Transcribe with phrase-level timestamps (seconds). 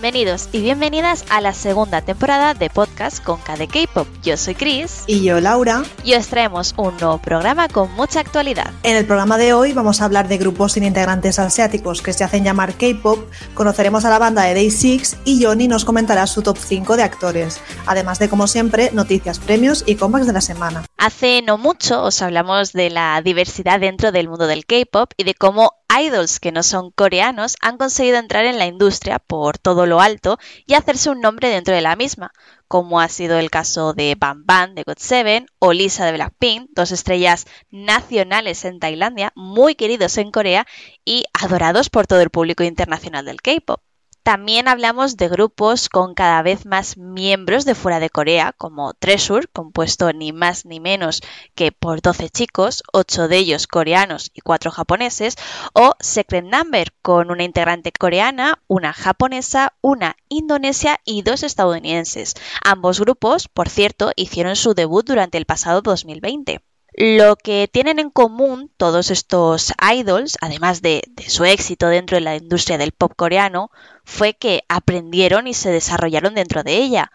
[0.00, 4.08] Bienvenidos y bienvenidas a la segunda temporada de podcast con KD K-Pop.
[4.22, 5.04] Yo soy Chris.
[5.06, 5.82] Y yo, Laura.
[6.04, 8.72] Y os traemos un nuevo programa con mucha actualidad.
[8.82, 12.24] En el programa de hoy vamos a hablar de grupos sin integrantes asiáticos que se
[12.24, 16.40] hacen llamar K-Pop, conoceremos a la banda de Day 6 y Johnny nos comentará su
[16.40, 20.86] top 5 de actores, además de, como siempre, noticias, premios y comebacks de la semana.
[20.96, 25.34] Hace no mucho os hablamos de la diversidad dentro del mundo del K-Pop y de
[25.34, 30.00] cómo idols que no son coreanos han conseguido entrar en la industria por todo lo
[30.00, 32.32] alto y hacerse un nombre dentro de la misma,
[32.66, 36.92] como ha sido el caso de Bam Bam de GOT7 o Lisa de Blackpink, dos
[36.92, 40.66] estrellas nacionales en Tailandia, muy queridos en Corea
[41.04, 43.82] y adorados por todo el público internacional del K-pop.
[44.22, 49.46] También hablamos de grupos con cada vez más miembros de fuera de Corea, como Treasure,
[49.50, 51.22] compuesto ni más ni menos
[51.54, 55.36] que por 12 chicos, 8 de ellos coreanos y 4 japoneses,
[55.72, 62.34] o Secret Number, con una integrante coreana, una japonesa, una indonesia y dos estadounidenses.
[62.62, 66.60] Ambos grupos, por cierto, hicieron su debut durante el pasado 2020.
[66.92, 72.36] Lo que tienen en común todos estos idols, además de, su éxito dentro de la
[72.36, 73.70] industria del pop coreano,
[74.04, 77.12] fue que aprendieron y se desarrollaron dentro de ella.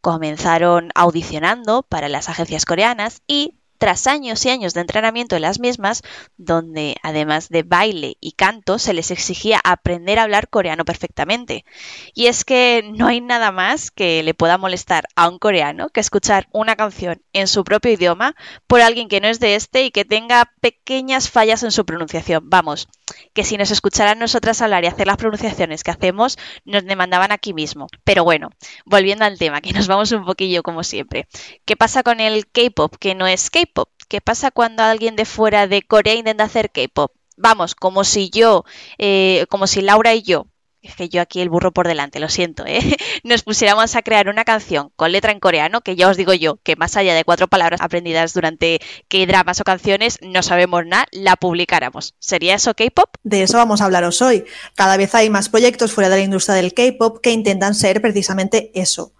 [0.00, 5.60] Comenzaron audicionando para las agencias coreanas y tras años y años de entrenamiento en las
[5.60, 6.00] mismas,
[6.38, 11.66] donde además de baile y canto se les exigía aprender a hablar coreano perfectamente.
[12.14, 16.00] Y es que no hay nada más que le pueda molestar a un coreano que
[16.00, 18.34] escuchar una canción en su propio idioma
[18.66, 22.48] por alguien que no es de este y que tenga pequeñas fallas en su pronunciación.
[22.48, 22.88] Vamos,
[23.34, 27.52] que si nos escucharan nosotras hablar y hacer las pronunciaciones que hacemos, nos demandaban aquí
[27.52, 27.88] mismo.
[28.02, 28.48] Pero bueno,
[28.86, 31.28] volviendo al tema, que nos vamos un poquillo como siempre.
[31.66, 33.73] ¿Qué pasa con el K-pop que no es K-pop?
[34.08, 37.12] ¿Qué pasa cuando alguien de fuera de Corea intenta hacer K-pop?
[37.36, 38.64] Vamos, como si yo,
[38.98, 40.46] eh, como si Laura y yo,
[40.84, 42.78] es que yo aquí el burro por delante, lo siento, ¿eh?
[43.24, 46.58] nos pusiéramos a crear una canción con letra en coreano, que ya os digo yo,
[46.62, 51.06] que más allá de cuatro palabras aprendidas durante qué dramas o canciones, no sabemos nada,
[51.10, 52.14] la publicáramos.
[52.18, 53.16] ¿Sería eso K-pop?
[53.22, 54.44] De eso vamos a hablaros hoy.
[54.74, 58.70] Cada vez hay más proyectos fuera de la industria del K-pop que intentan ser precisamente
[58.74, 59.12] eso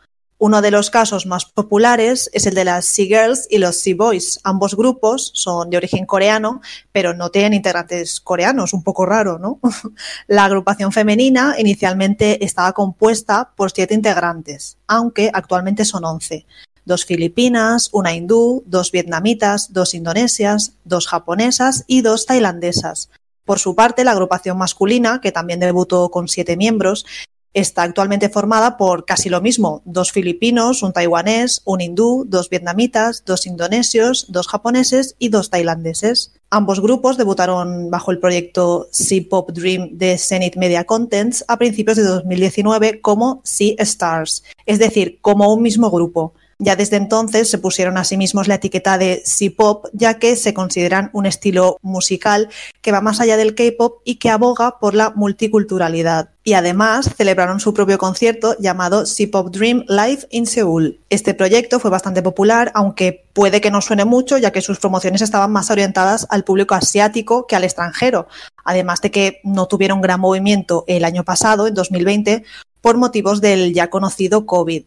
[0.45, 3.95] uno de los casos más populares es el de las Sea Girls y los Sea
[3.97, 4.41] Boys.
[4.45, 6.61] Ambos grupos son de origen coreano,
[6.93, 9.59] pero no tienen integrantes coreanos, un poco raro, ¿no?
[10.27, 16.45] La agrupación femenina inicialmente estaba compuesta por siete integrantes, aunque actualmente son once.
[16.85, 23.09] Dos filipinas, una hindú, dos vietnamitas, dos indonesias, dos japonesas y dos tailandesas.
[23.47, 27.07] Por su parte, la agrupación masculina, que también debutó con siete miembros,
[27.55, 33.25] está actualmente formada por casi lo mismo, dos filipinos, un taiwanés, un hindú, dos vietnamitas,
[33.25, 36.35] dos indonesios, dos japoneses y dos tailandeses.
[36.51, 41.97] Ambos grupos debutaron bajo el proyecto Sea Pop Dream de Zenith Media Contents a principios
[41.97, 46.35] de 2019 como Sea Stars, es decir, como un mismo grupo.
[46.59, 50.55] Ya desde entonces se pusieron a sí mismos la etiqueta de C-pop, ya que se
[50.55, 52.49] consideran un estilo musical
[52.81, 56.31] que va más allá del K-pop y que aboga por la multiculturalidad.
[56.47, 61.01] Y además celebraron su propio concierto llamado C-Pop Dream Live in Seoul.
[61.09, 65.23] Este proyecto fue bastante popular, aunque puede que no suene mucho, ya que sus promociones
[65.23, 68.29] estaban más orientadas al público asiático que al extranjero,
[68.63, 72.45] además de que no tuvieron gran movimiento el año pasado, en 2020,
[72.83, 74.85] por motivos del ya conocido COVID.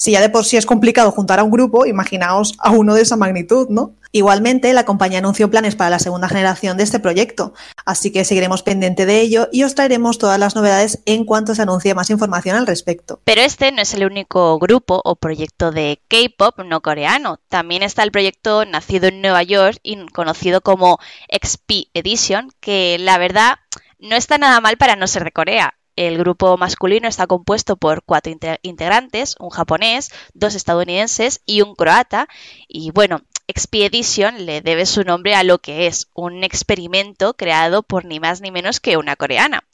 [0.00, 3.02] Si ya de por sí es complicado juntar a un grupo, imaginaos a uno de
[3.02, 3.96] esa magnitud, ¿no?
[4.12, 7.52] Igualmente, la compañía anunció planes para la segunda generación de este proyecto,
[7.84, 11.60] así que seguiremos pendiente de ello y os traeremos todas las novedades en cuanto se
[11.60, 13.20] anuncie más información al respecto.
[13.24, 17.38] Pero este no es el único grupo o proyecto de K-pop no coreano.
[17.50, 23.18] También está el proyecto nacido en Nueva York y conocido como XP Edition, que la
[23.18, 23.58] verdad
[23.98, 25.74] no está nada mal para no ser de Corea.
[26.00, 28.32] El grupo masculino está compuesto por cuatro
[28.62, 32.26] integrantes, un japonés, dos estadounidenses y un croata.
[32.68, 38.06] Y bueno, Expedition le debe su nombre a lo que es un experimento creado por
[38.06, 39.64] ni más ni menos que una coreana.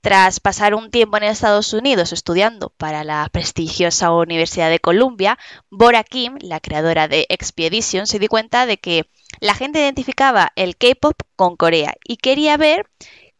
[0.00, 5.40] Tras pasar un tiempo en Estados Unidos estudiando para la prestigiosa Universidad de Columbia,
[5.70, 9.08] Bora Kim, la creadora de Expedition, se dio cuenta de que
[9.40, 12.86] la gente identificaba el K-pop con Corea y quería ver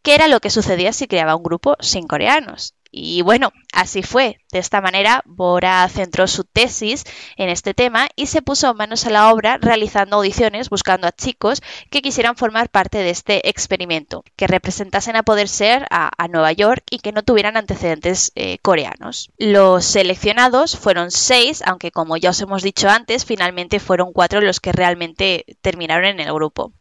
[0.05, 2.75] qué era lo que sucedía si creaba un grupo sin coreanos.
[2.97, 4.39] Y bueno, así fue.
[4.53, 7.03] De esta manera, Bora centró su tesis
[7.37, 11.61] en este tema y se puso manos a la obra realizando audiciones buscando a chicos
[11.91, 16.85] que quisieran formar parte de este experimento, que representasen a poder ser a, Nueva York
[16.91, 19.31] y que no tuvieran antecedentes eh, coreanos.
[19.39, 24.61] Los seleccionados fueron seis, aunque como ya os hemos dicho antes, finalmente fueron cuatro los
[24.61, 26.73] que realmente terminaron en el grupo.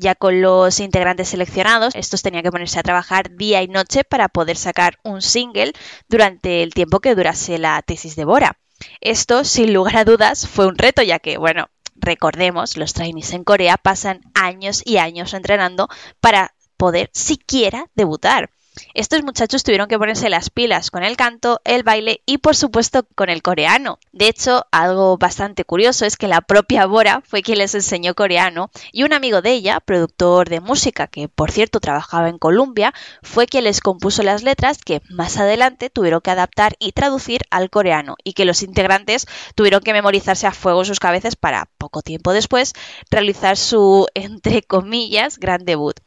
[0.00, 4.30] Ya con los integrantes seleccionados, estos tenían que ponerse a trabajar día y noche para
[4.30, 5.74] poder sacar un single
[6.08, 8.56] durante el tiempo que durase la tesis de Bora.
[9.02, 13.44] Esto, sin lugar a dudas, fue un reto, ya que, bueno, recordemos, los trainees en
[13.44, 15.88] Corea pasan años y años entrenando
[16.18, 18.48] para poder siquiera debutar.
[18.94, 23.04] Estos muchachos tuvieron que ponerse las pilas con el canto, el baile y por supuesto
[23.14, 23.98] con el coreano.
[24.12, 28.70] De hecho, algo bastante curioso es que la propia Bora fue quien les enseñó coreano
[28.92, 33.46] y un amigo de ella, productor de música que por cierto trabajaba en Columbia, fue
[33.46, 38.16] quien les compuso las letras que más adelante tuvieron que adaptar y traducir al coreano
[38.22, 42.72] y que los integrantes tuvieron que memorizarse a fuego sus cabezas para poco tiempo después
[43.10, 45.98] realizar su entre comillas gran debut.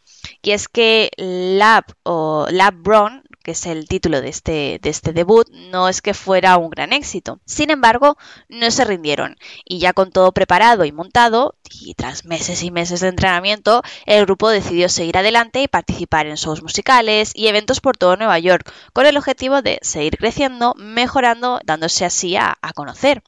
[0.41, 5.11] Y es que Lab o Lab Brown, que es el título de este, de este
[5.11, 7.39] debut, no es que fuera un gran éxito.
[7.45, 8.17] Sin embargo,
[8.47, 13.01] no se rindieron y ya con todo preparado y montado, y tras meses y meses
[13.01, 17.97] de entrenamiento, el grupo decidió seguir adelante y participar en shows musicales y eventos por
[17.97, 23.23] todo Nueva York, con el objetivo de seguir creciendo, mejorando, dándose así a conocer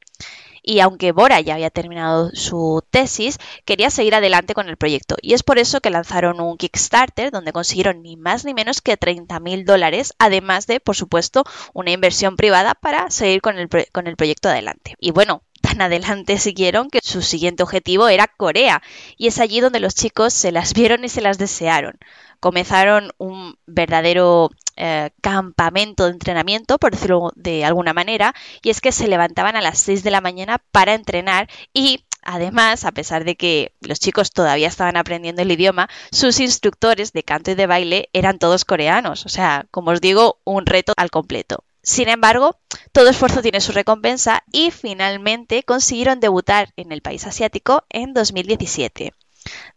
[0.66, 5.34] y aunque Bora ya había terminado su tesis, quería seguir adelante con el proyecto y
[5.34, 9.64] es por eso que lanzaron un Kickstarter donde consiguieron ni más ni menos que 30.000
[9.64, 14.50] dólares, además de, por supuesto, una inversión privada para seguir con el, con el proyecto
[14.50, 14.96] adelante.
[15.00, 18.82] Y bueno, tan adelante siguieron que su siguiente objetivo era Corea
[19.18, 22.00] y es allí donde los chicos se las vieron y se las desearon
[22.40, 28.92] comenzaron un verdadero eh, campamento de entrenamiento, por decirlo de alguna manera, y es que
[28.92, 33.36] se levantaban a las 6 de la mañana para entrenar y Además, a pesar de
[33.36, 38.10] que los chicos todavía estaban aprendiendo el idioma, sus instructores de canto y de baile
[38.14, 39.28] eran todos coreanos.
[39.28, 41.64] O sea, como os digo, un reto al completo.
[41.84, 42.58] Sin embargo,
[42.92, 49.14] todo esfuerzo tiene su recompensa y finalmente consiguieron debutar en el país asiático en 2017.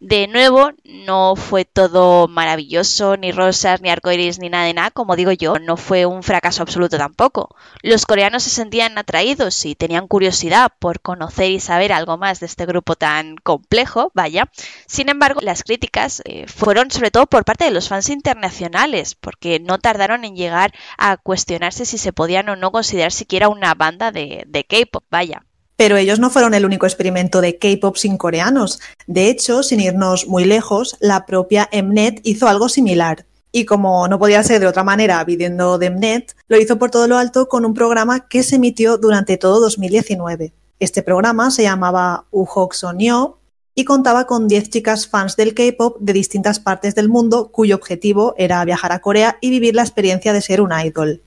[0.01, 5.17] De nuevo, no fue todo maravilloso, ni rosas, ni arcoiris, ni nada de nada, como
[5.17, 7.55] digo yo, no fue un fracaso absoluto tampoco.
[7.83, 12.47] Los coreanos se sentían atraídos y tenían curiosidad por conocer y saber algo más de
[12.47, 14.51] este grupo tan complejo, vaya.
[14.87, 19.61] Sin embargo, las críticas eh, fueron sobre todo por parte de los fans internacionales, porque
[19.61, 24.13] no tardaron en llegar a cuestionarse si se podían o no considerar siquiera una banda
[24.13, 25.45] de, de K-pop, vaya.
[25.79, 28.81] Pero ellos no fueron el único experimento de K-pop sin coreanos.
[29.07, 33.27] De hecho, sin irnos muy lejos, la propia Mnet hizo algo similar.
[33.53, 37.07] Y como no podía ser de otra manera viviendo de Mnet, lo hizo por todo
[37.07, 40.53] lo alto con un programa que se emitió durante todo 2019.
[40.81, 43.39] Este programa se llamaba Uhok Sonyo
[43.77, 48.35] y contaba con 10 chicas fans del K-pop de distintas partes del mundo cuyo objetivo
[48.37, 51.23] era viajar a Corea y vivir la experiencia de ser un idol.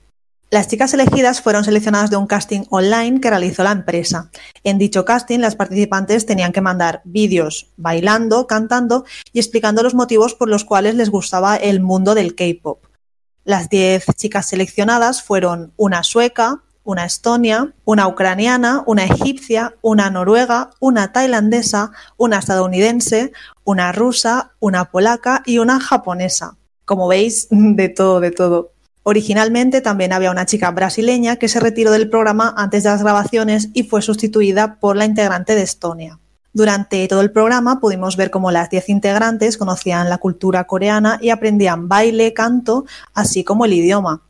[0.52, 4.30] Las chicas elegidas fueron seleccionadas de un casting online que realizó la empresa.
[4.64, 10.34] En dicho casting, las participantes tenían que mandar vídeos bailando, cantando y explicando los motivos
[10.34, 12.84] por los cuales les gustaba el mundo del K-pop.
[13.44, 20.68] Las 10 chicas seleccionadas fueron una sueca, una estonia, una ucraniana, una egipcia, una noruega,
[20.80, 23.32] una tailandesa, una estadounidense,
[23.64, 26.58] una rusa, una polaca y una japonesa.
[26.84, 28.71] Como veis, de todo, de todo.
[29.04, 33.70] Originalmente también había una chica brasileña que se retiró del programa antes de las grabaciones
[33.72, 36.18] y fue sustituida por la integrante de Estonia.
[36.52, 41.30] Durante todo el programa pudimos ver cómo las 10 integrantes conocían la cultura coreana y
[41.30, 44.22] aprendían baile, canto, así como el idioma.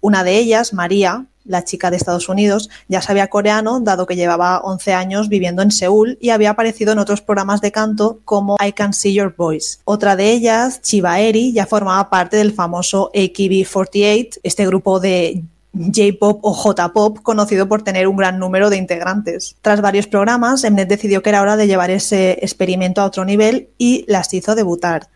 [0.00, 4.60] Una de ellas, María, la chica de Estados Unidos, ya sabía coreano, dado que llevaba
[4.60, 8.72] 11 años viviendo en Seúl y había aparecido en otros programas de canto como I
[8.72, 9.78] Can See Your Voice.
[9.84, 15.42] Otra de ellas, Chiba Eri, ya formaba parte del famoso AKB48, este grupo de
[15.74, 19.56] J-pop o J-pop, conocido por tener un gran número de integrantes.
[19.60, 23.68] Tras varios programas, Mnet decidió que era hora de llevar ese experimento a otro nivel
[23.76, 25.08] y las hizo debutar.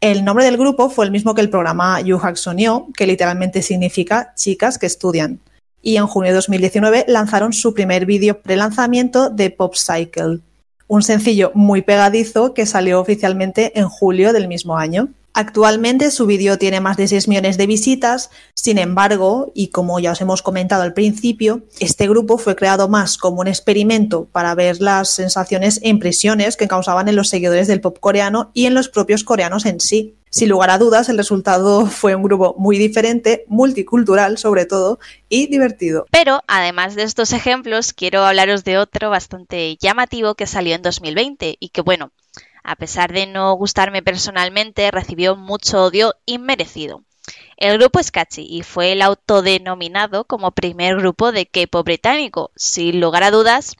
[0.00, 4.34] El nombre del grupo fue el mismo que el programa Hak Sonyo, que literalmente significa
[4.34, 5.40] chicas que estudian
[5.84, 10.40] y en junio de 2019 lanzaron su primer vídeo pre-lanzamiento de Pop Cycle,
[10.88, 15.08] un sencillo muy pegadizo que salió oficialmente en julio del mismo año.
[15.36, 20.12] Actualmente su vídeo tiene más de 6 millones de visitas, sin embargo, y como ya
[20.12, 24.80] os hemos comentado al principio, este grupo fue creado más como un experimento para ver
[24.80, 28.88] las sensaciones e impresiones que causaban en los seguidores del pop coreano y en los
[28.88, 30.14] propios coreanos en sí.
[30.30, 35.48] Sin lugar a dudas, el resultado fue un grupo muy diferente, multicultural sobre todo, y
[35.48, 36.06] divertido.
[36.12, 41.56] Pero, además de estos ejemplos, quiero hablaros de otro bastante llamativo que salió en 2020
[41.58, 42.12] y que, bueno,
[42.64, 47.02] a pesar de no gustarme personalmente, recibió mucho odio inmerecido.
[47.56, 52.50] El grupo es catchy y fue el autodenominado como primer grupo de K-pop británico.
[52.56, 53.76] Sin lugar a dudas,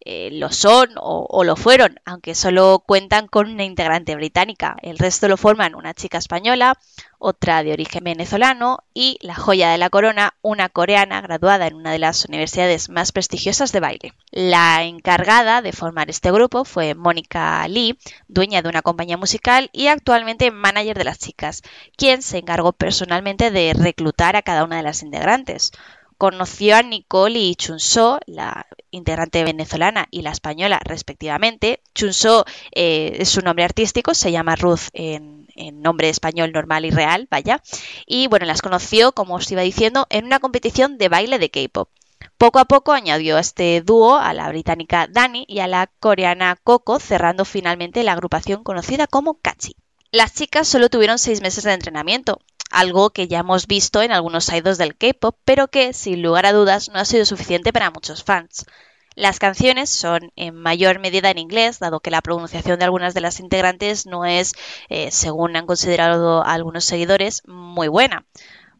[0.00, 4.76] eh, lo son o, lo fueron, aunque solo cuentan con una integrante británica.
[4.82, 6.78] El resto lo forman una chica española,
[7.18, 11.92] otra de origen venezolano y la joya de la corona, una coreana graduada en una
[11.92, 14.12] de las universidades más prestigiosas de baile.
[14.30, 17.98] La encargada de formar este grupo fue Mónica Lee,
[18.28, 21.62] dueña de una compañía musical y actualmente manager de las chicas,
[21.96, 25.72] quien se encargó personalmente de reclutar a cada una de las integrantes
[26.18, 31.80] conoció a Nicole y Chunso, la integrante venezolana y la española respectivamente.
[31.94, 35.38] Chunso eh, es su nombre artístico, se llama Ruth en,
[35.80, 37.62] nombre español normal y real, vaya.
[38.06, 41.88] Y bueno, las conoció, como os iba diciendo, en una competición de baile de K-pop.
[42.36, 46.56] Poco a poco añadió a este dúo a la británica Dani y a la coreana
[46.62, 49.74] Coco, cerrando finalmente la agrupación conocida como Kachi.
[50.10, 54.52] Las chicas solo tuvieron seis meses de entrenamiento, algo que ya hemos visto en algunos
[54.52, 58.24] idols del K-pop, pero que, sin lugar a dudas, no ha sido suficiente para muchos
[58.24, 58.66] fans.
[59.14, 63.20] Las canciones son en mayor medida en inglés, dado que la pronunciación de algunas de
[63.20, 64.52] las integrantes no es,
[64.88, 68.26] eh, según han considerado algunos seguidores, muy buena.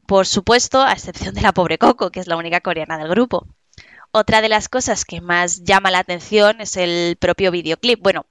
[0.07, 3.49] Por supuesto, a excepción de la pobre Coco, que es la única coreana del grupo.
[4.13, 8.01] Otra de las cosas que más llama la atención es el propio videoclip.
[8.01, 8.25] Bueno,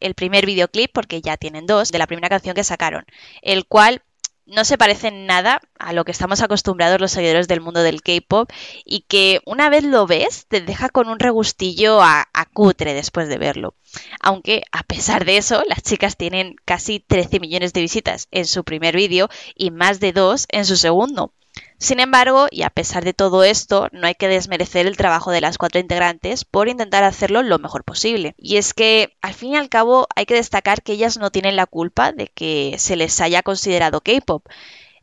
[0.00, 3.04] el primer videoclip, porque ya tienen dos, de la primera canción que sacaron,
[3.42, 4.02] el cual
[4.50, 8.50] no se parece nada a lo que estamos acostumbrados los seguidores del mundo del K-pop
[8.84, 13.38] y que una vez lo ves te deja con un regustillo a, cutre después de
[13.38, 13.74] verlo.
[14.20, 18.64] Aunque a pesar de eso, las chicas tienen casi 13 millones de visitas en su
[18.64, 21.32] primer vídeo y más de dos en su segundo.
[21.80, 25.40] Sin embargo, y a pesar de todo esto, no hay que desmerecer el trabajo de
[25.40, 28.34] las cuatro integrantes por intentar hacerlo lo mejor posible.
[28.36, 31.56] Y es que, al fin y al cabo, hay que destacar que ellas no tienen
[31.56, 34.46] la culpa de que se les haya considerado K-pop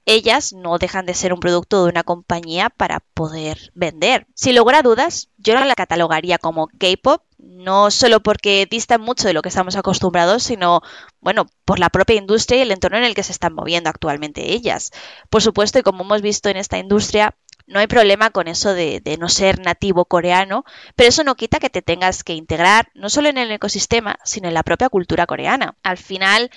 [0.07, 4.25] ellas no dejan de ser un producto de una compañía para poder vender.
[4.35, 7.21] Sin lugar a dudas, yo no la catalogaría como K-pop,
[7.57, 10.81] no solo porque distan mucho de lo que estamos acostumbrados, sino,
[11.19, 14.53] bueno, por la propia industria y el entorno en el que se están moviendo actualmente
[14.53, 14.91] ellas.
[15.29, 17.35] Por supuesto, y como hemos visto en esta industria,
[17.65, 20.63] no hay problema con eso de, de, no ser nativo coreano,
[20.95, 24.47] pero eso no quita que te tengas que integrar no solo en el ecosistema, sino
[24.47, 25.75] en la propia cultura coreana.
[25.83, 26.49] Al final,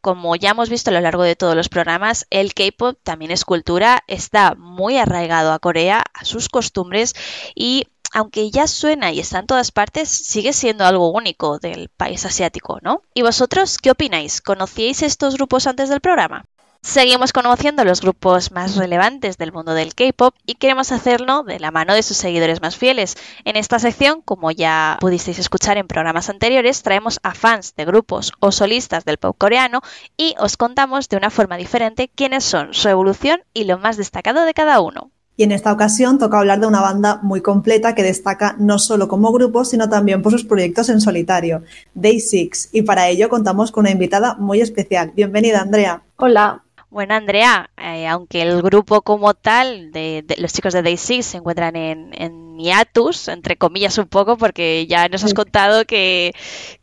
[0.00, 3.44] como ya hemos visto a lo largo de todos los programas, el K-pop también es
[3.44, 7.14] cultura, está muy arraigado a Corea, a sus costumbres
[7.54, 12.24] y aunque ya suena y está en todas partes, sigue siendo algo único del país
[12.24, 13.02] asiático, ¿no?
[13.14, 14.40] ¿Y vosotros qué opináis?
[14.40, 16.44] ¿Conocíais estos grupos antes del programa?
[16.80, 21.72] Seguimos conociendo los grupos más relevantes del mundo del K-pop y queremos hacerlo de la
[21.72, 23.16] mano de sus seguidores más fieles.
[23.44, 28.32] En esta sección, como ya pudisteis escuchar en programas anteriores, traemos a fans de grupos
[28.38, 29.80] o solistas del pop coreano
[30.16, 34.44] y os contamos de una forma diferente quiénes son, su evolución y lo más destacado
[34.44, 35.10] de cada uno.
[35.38, 39.06] Y en esta ocasión toca hablar de una banda muy completa que destaca no solo
[39.06, 41.62] como grupo, sino también por sus proyectos en solitario,
[41.94, 42.70] Day Six.
[42.72, 45.12] Y para ello contamos con una invitada muy especial.
[45.14, 46.02] Bienvenida, Andrea.
[46.16, 51.26] Hola, bueno, Andrea, eh, aunque el grupo como tal, de, los chicos de Day Six,
[51.26, 56.32] se encuentran en, en hiatus, entre comillas un poco, porque ya nos has contado que,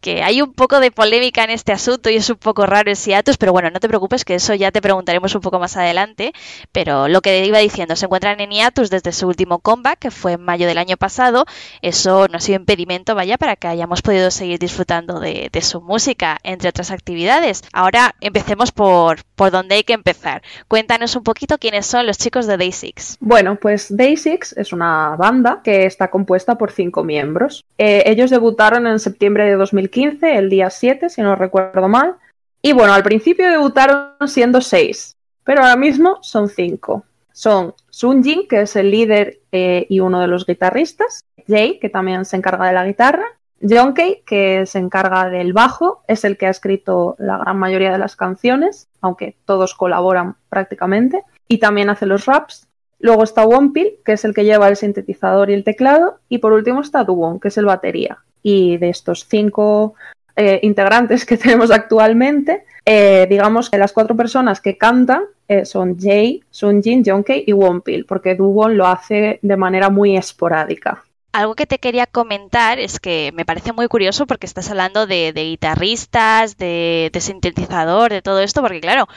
[0.01, 3.12] que, hay un poco de polémica en este asunto y es un poco raro ese
[3.12, 6.34] hiatus, pero bueno, no te preocupes, que eso ya te preguntaremos un poco más adelante.
[6.72, 10.34] Pero lo que iba diciendo, se encuentran en hiatus desde su último comeback, que fue
[10.34, 11.46] en mayo del año pasado.
[11.82, 15.82] Eso no ha sido impedimento, vaya, para que hayamos podido seguir disfrutando de, de su
[15.82, 17.63] música, entre otras actividades.
[17.74, 20.41] Ahora empecemos por, por donde hay que empezar.
[20.67, 23.17] Cuéntanos un poquito quiénes son los chicos de Day Six.
[23.20, 27.65] Bueno, pues Day Six es una banda que está compuesta por cinco miembros.
[27.79, 32.17] Eh, ellos debutaron en septiembre de 2015, el día 7, si no recuerdo mal.
[32.62, 37.03] Y bueno, al principio debutaron siendo seis, pero ahora mismo son cinco.
[37.31, 42.25] Son Sunjin, que es el líder eh, y uno de los guitarristas, Jay, que también
[42.25, 43.25] se encarga de la guitarra,
[43.60, 47.98] Jonkei, que se encarga del bajo, es el que ha escrito la gran mayoría de
[47.98, 52.64] las canciones, aunque todos colaboran prácticamente, y también hace los raps.
[53.00, 56.54] Luego está Wonpil, que es el que lleva el sintetizador y el teclado, y por
[56.54, 58.20] último está Duwon, que es el batería.
[58.42, 59.96] Y de estos cinco
[60.36, 66.00] eh, integrantes que tenemos actualmente, eh, digamos que las cuatro personas que cantan eh, son
[66.00, 71.04] Jay, Sunjin, Jonkei y Wonpil, porque Duwon lo hace de manera muy esporádica.
[71.36, 75.34] Algo que te quería comentar es que me parece muy curioso porque estás hablando de,
[75.34, 79.10] guitarristas, de, sintetizador, de todo esto, porque claro,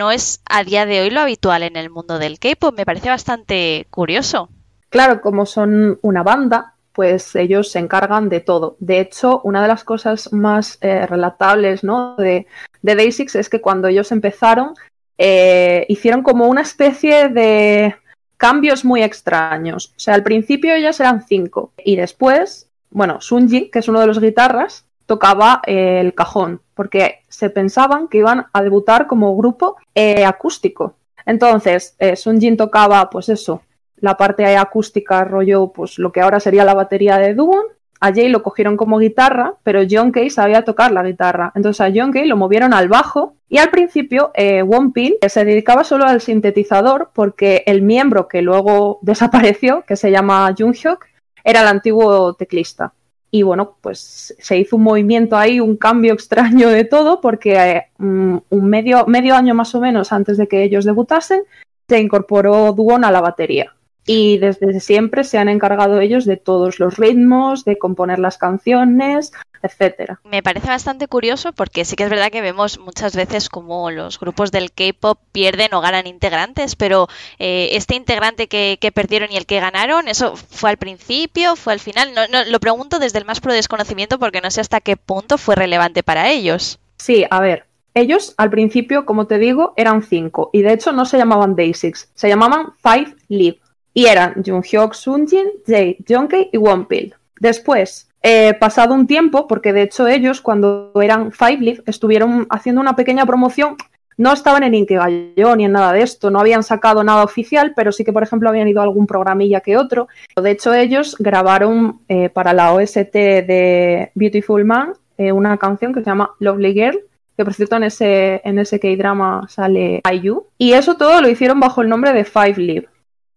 [0.00, 2.74] no es a día de hoy lo habitual en el mundo del K-pop.
[2.74, 4.48] Me parece bastante curioso.
[4.88, 8.76] Claro, como son una banda, pues ellos se encargan de todo.
[8.80, 12.16] De hecho, una de las cosas más eh, relatables ¿no?
[12.16, 12.46] de,
[12.80, 14.72] de es que cuando ellos empezaron,
[15.18, 17.94] eh, hicieron como una especie de
[18.38, 19.92] cambios muy extraños.
[19.96, 24.06] O sea, al principio ellas eran cinco y después bueno, Sunji, que es uno de
[24.06, 29.76] los guitarras, tocaba eh, el cajón, porque se pensaban que iban a debutar como grupo
[29.94, 30.94] eh, acústico.
[31.26, 33.60] Entonces, eh, Sunjin tocaba, pues eso,
[33.96, 37.66] la parte acústica rollo, pues lo que ahora sería la batería de Duon.
[38.00, 41.52] A Jay lo cogieron como guitarra, pero John Kay sabía tocar la guitarra.
[41.54, 45.84] Entonces a John Kay lo movieron al bajo y al principio eh, Pin se dedicaba
[45.84, 51.04] solo al sintetizador porque el miembro que luego desapareció, que se llama Jung Hyuk,
[51.44, 52.94] era el antiguo teclista.
[53.30, 57.86] Y bueno, pues se hizo un movimiento ahí, un cambio extraño de todo, porque eh,
[57.98, 61.42] mm, un medio, medio año más o menos antes de que ellos debutasen,
[61.88, 63.74] se incorporó Duon a la batería
[64.12, 69.30] y desde siempre se han encargado ellos de todos los ritmos, de componer las canciones,
[69.62, 70.20] etcétera.
[70.24, 74.18] Me parece bastante curioso porque sí que es verdad que vemos muchas veces como los
[74.18, 77.06] grupos del K-pop pierden o ganan integrantes, pero
[77.38, 81.78] eh, este integrante que, perdieron y el que ganaron, ¿eso fue al principio, fue al
[81.78, 82.12] final?
[82.12, 85.38] No, no, lo pregunto desde el más pro desconocimiento porque no sé hasta qué punto
[85.38, 86.80] fue relevante para ellos.
[86.96, 91.04] Sí, a ver, ellos al principio, como te digo, eran cinco y de hecho no
[91.04, 93.59] se llamaban Day se llamaban Five Live
[93.94, 97.14] y eran Junghyuk, Sunjin, Jae, Jongkei y Wonpil.
[97.38, 102.80] Después, eh, pasado un tiempo, porque de hecho ellos cuando eran Five Live estuvieron haciendo
[102.80, 103.76] una pequeña promoción,
[104.16, 107.90] no estaban en Inkigayo ni en nada de esto, no habían sacado nada oficial, pero
[107.90, 110.08] sí que por ejemplo habían ido a algún programilla que otro.
[110.36, 116.00] De hecho ellos grabaron eh, para la OST de Beautiful Man eh, una canción que
[116.00, 116.98] se llama Lovely Girl,
[117.36, 121.60] que por cierto en ese, en ese K-drama sale IU, y eso todo lo hicieron
[121.60, 122.88] bajo el nombre de Five Live.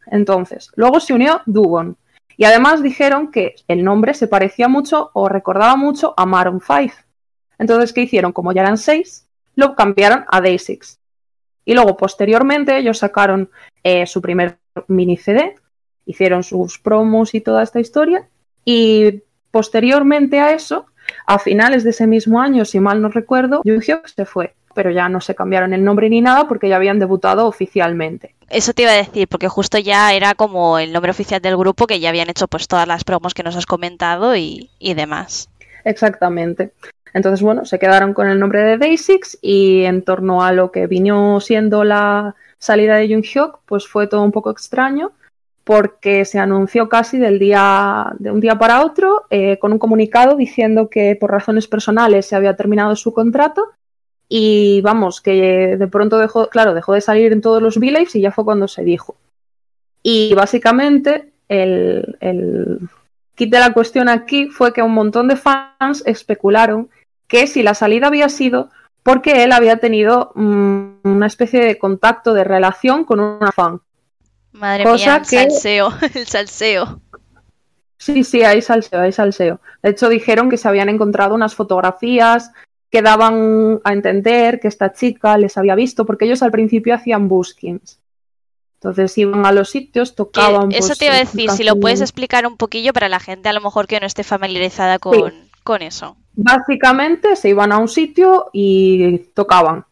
[0.07, 1.97] Entonces, luego se unió Dugon.
[2.35, 6.93] Y además dijeron que el nombre se parecía mucho o recordaba mucho a Maroon 5.
[7.59, 8.31] Entonces, ¿qué hicieron?
[8.31, 10.97] Como ya eran seis, lo cambiaron a Day6.
[11.65, 13.49] Y luego, posteriormente, ellos sacaron
[13.83, 15.55] eh, su primer mini CD,
[16.05, 18.27] hicieron sus promos y toda esta historia.
[18.65, 20.87] Y posteriormente a eso,
[21.25, 25.09] a finales de ese mismo año, si mal no recuerdo, Junghyuk se fue pero ya
[25.09, 28.35] no se cambiaron el nombre ni nada porque ya habían debutado oficialmente.
[28.49, 31.87] Eso te iba a decir, porque justo ya era como el nombre oficial del grupo
[31.87, 35.49] que ya habían hecho pues todas las promos que nos has comentado y, demás.
[35.85, 36.71] Exactamente.
[37.13, 40.87] Entonces, bueno, se quedaron con el nombre de Basics y en torno a lo que
[40.87, 45.11] vino siendo la salida de Junghyuk, pues fue todo un poco extraño
[45.63, 50.35] porque se anunció casi del día, de un día para otro eh, con un comunicado
[50.35, 53.71] diciendo que por razones personales se había terminado su contrato
[54.35, 58.19] y vamos, que de pronto dejó, claro, dejó de salir en todos los v y
[58.19, 59.15] ya fue cuando se dijo.
[60.01, 62.79] Y básicamente el, el
[63.35, 66.89] kit de la cuestión aquí fue que un montón de fans especularon
[67.27, 68.71] que si la salida había sido
[69.03, 73.81] porque él había tenido mm, una especie de contacto, de relación con una fan.
[74.51, 77.01] Madre mía, el salseo, el salseo.
[77.99, 79.59] Sí, sí, hay salseo, hay salseo.
[79.83, 82.51] De hecho, dijeron que se habían encontrado unas fotografías
[82.93, 87.27] que daban a entender que esta chica les había visto, porque ellos al principio hacían
[87.27, 87.99] buskins.
[88.75, 90.71] Entonces iban a los sitios, tocaban.
[90.71, 93.49] Eso pues, te iba a decir, si lo puedes explicar un poquillo para la gente
[93.49, 96.17] a lo mejor que no esté familiarizada con, con eso.
[96.33, 99.85] Básicamente se iban a un sitio y tocaban.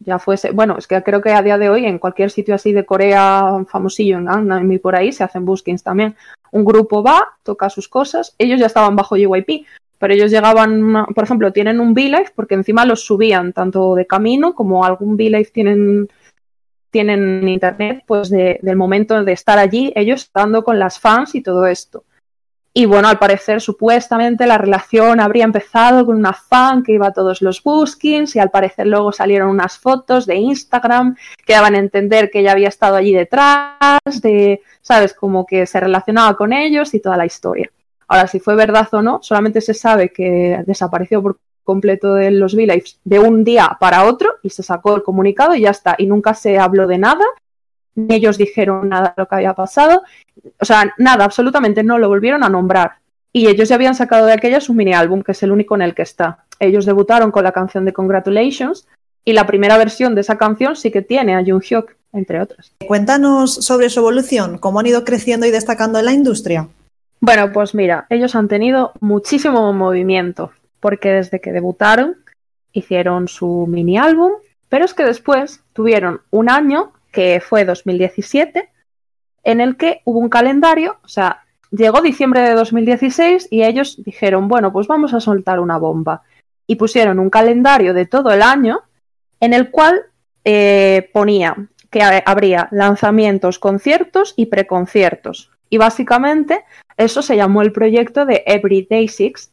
[0.00, 2.74] Ya fuese, bueno, es que creo que a día de hoy en cualquier sitio así
[2.74, 6.16] de Corea famosillo, en Gangnam y por ahí se hacen buskins también.
[6.50, 9.64] Un grupo va, toca sus cosas, ellos ya estaban bajo JYP,
[10.02, 14.52] pero ellos llegaban, por ejemplo, tienen un V-Live porque encima los subían tanto de camino
[14.52, 16.08] como algún V-Live tienen,
[16.90, 21.66] tienen internet, pues del momento de estar allí, ellos estando con las fans y todo
[21.66, 22.02] esto.
[22.74, 27.12] Y bueno, al parecer, supuestamente la relación habría empezado con una fan que iba a
[27.12, 31.14] todos los buskins y al parecer luego salieron unas fotos de Instagram
[31.46, 35.14] que daban a entender que ella había estado allí detrás, de, ¿sabes?
[35.14, 37.70] Como que se relacionaba con ellos y toda la historia.
[38.08, 42.54] Ahora, si fue verdad o no, solamente se sabe que desapareció por completo de los
[42.54, 45.94] v de un día para otro y se sacó el comunicado y ya está.
[45.98, 47.24] Y nunca se habló de nada,
[47.94, 50.02] ni ellos dijeron nada de lo que había pasado.
[50.60, 52.92] O sea, nada, absolutamente no lo volvieron a nombrar.
[53.32, 55.82] Y ellos ya habían sacado de aquella su mini álbum, que es el único en
[55.82, 56.44] el que está.
[56.58, 58.86] Ellos debutaron con la canción de Congratulations
[59.24, 62.72] y la primera versión de esa canción sí que tiene a Jung Hyuk, entre otras.
[62.86, 66.68] Cuéntanos sobre su evolución, cómo han ido creciendo y destacando en la industria.
[67.24, 72.16] Bueno, pues mira, ellos han tenido muchísimo movimiento, porque desde que debutaron
[72.72, 74.32] hicieron su mini álbum,
[74.68, 78.68] pero es que después tuvieron un año, que fue 2017,
[79.44, 84.48] en el que hubo un calendario, o sea, llegó diciembre de 2016 y ellos dijeron,
[84.48, 86.22] bueno, pues vamos a soltar una bomba.
[86.66, 88.80] Y pusieron un calendario de todo el año
[89.38, 90.06] en el cual
[90.44, 91.54] eh, ponía
[91.88, 96.66] que habría lanzamientos, conciertos y preconciertos Y básicamente
[96.98, 99.52] eso se llamó el proyecto de Everyday Six.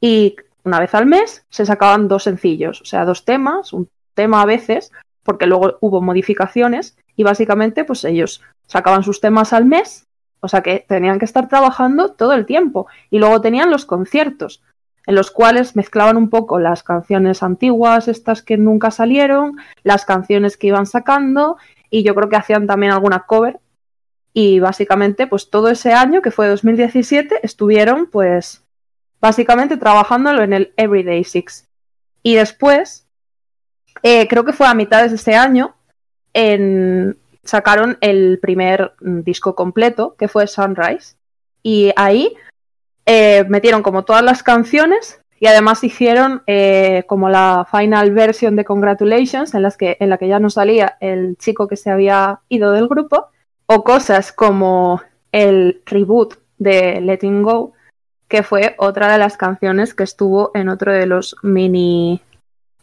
[0.00, 4.40] Y una vez al mes se sacaban dos sencillos, o sea, dos temas, un tema
[4.40, 4.92] a veces,
[5.24, 6.96] porque luego hubo modificaciones.
[7.16, 10.06] Y básicamente pues ellos sacaban sus temas al mes,
[10.38, 12.86] o sea que tenían que estar trabajando todo el tiempo.
[13.10, 14.62] Y luego tenían los conciertos
[15.08, 20.56] en los cuales mezclaban un poco las canciones antiguas, estas que nunca salieron, las canciones
[20.56, 21.56] que iban sacando.
[21.90, 23.58] Y yo creo que hacían también alguna cover
[24.32, 28.64] y básicamente pues todo ese año que fue 2017 estuvieron pues
[29.20, 31.68] básicamente trabajándolo en el Everyday Six.
[32.22, 33.06] Y después
[34.02, 35.74] eh, creo que fue a mitades de ese año
[36.32, 41.16] en, sacaron el primer mm, disco completo que fue Sunrise.
[41.62, 42.36] Y ahí
[43.06, 48.64] eh, metieron como todas las canciones y además hicieron eh, como la final version de
[48.64, 52.40] Congratulations en, las que, en la que ya no salía el chico que se había
[52.48, 53.28] ido del grupo
[53.70, 57.74] o cosas como el reboot de Letting Go,
[58.26, 62.20] que fue otra de las canciones que estuvo en otro de los mini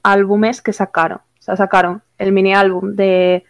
[0.03, 1.19] álbumes que sacaron.
[1.39, 3.43] O sea, sacaron el mini álbum de,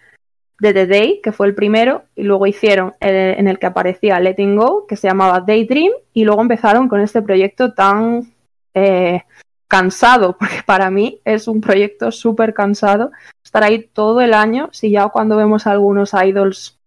[0.60, 4.19] de The Day, que fue el primero, y luego hicieron el, en el que aparecía
[4.19, 8.34] Letting Go, que se llamaba Daydream, y luego empezaron con este proyecto tan
[8.74, 9.24] eh,
[9.67, 13.12] cansado, porque para mí es un proyecto súper cansado
[13.43, 16.80] estar ahí todo el año, si ya cuando vemos a algunos idols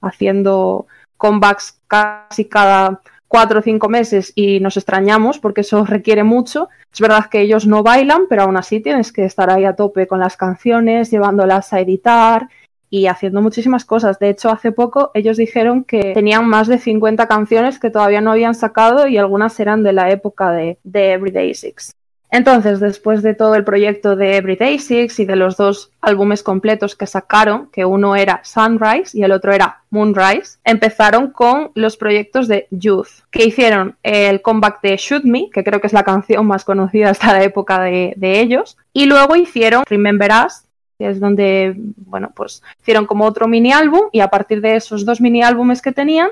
[0.00, 6.68] haciendo comebacks casi cada cuatro o cinco meses y nos extrañamos porque eso requiere mucho.
[6.92, 10.06] Es verdad que ellos no bailan, pero aún así tienes que estar ahí a tope
[10.06, 12.48] con las canciones, llevándolas a editar
[12.88, 14.18] y haciendo muchísimas cosas.
[14.18, 18.32] De hecho, hace poco ellos dijeron que tenían más de 50 canciones que todavía no
[18.32, 21.92] habían sacado y algunas eran de la época de, de Everyday Six.
[22.30, 26.96] Entonces, después de todo el proyecto de Everyday Six y de los dos álbumes completos
[26.96, 32.48] que sacaron, que uno era Sunrise y el otro era Moonrise, empezaron con los proyectos
[32.48, 36.46] de Youth, que hicieron el comeback de Shoot Me, que creo que es la canción
[36.46, 40.64] más conocida hasta la época de, ellos, y luego hicieron Remember Us,
[40.98, 45.04] que es donde, bueno, pues hicieron como otro mini álbum y a partir de esos
[45.04, 46.30] dos mini álbumes que tenían,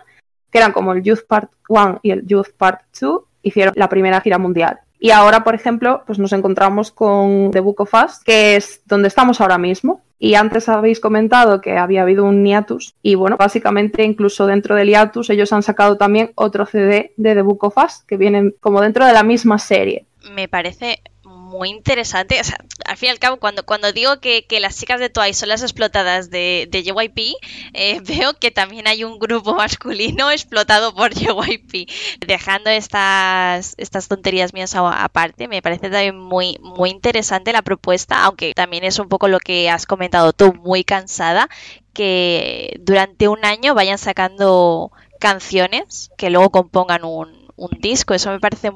[0.50, 4.20] que eran como el Youth Part 1 y el Youth Part 2, hicieron la primera
[4.20, 4.80] gira mundial.
[5.04, 9.08] Y ahora, por ejemplo, pues nos encontramos con The Book of Us, que es donde
[9.08, 10.00] estamos ahora mismo.
[10.18, 12.94] Y antes habéis comentado que había habido un hiatus.
[13.02, 17.42] Y bueno, básicamente incluso dentro del hiatus ellos han sacado también otro CD de The
[17.42, 20.06] Book of Us, que vienen como dentro de la misma serie.
[20.32, 21.02] Me parece
[21.44, 22.40] muy interesante.
[22.40, 25.35] O sea, al fin y al cabo, cuando, cuando digo que, las chicas de Twice
[25.35, 27.37] son las explotadas de, de JYP,
[27.74, 31.88] eh, veo que también hay un grupo masculino explotado por JYP.
[32.26, 38.54] Dejando estas, estas tonterías mías aparte, me parece también muy, muy interesante la propuesta, aunque
[38.54, 41.48] también es un poco lo que has comentado tú, muy cansada,
[41.92, 48.14] que durante un año vayan sacando canciones que luego compongan un, un disco.
[48.14, 48.70] Eso me parece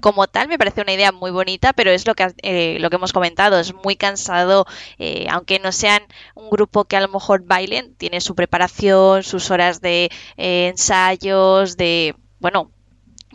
[0.00, 2.96] como tal me parece una idea muy bonita, pero es lo que, eh, lo que
[2.96, 4.66] hemos comentado, es muy cansado,
[4.98, 6.02] eh, aunque no sean
[6.34, 11.76] un grupo que a lo mejor bailen, tiene su preparación, sus horas de eh, ensayos,
[11.76, 12.70] de, bueno,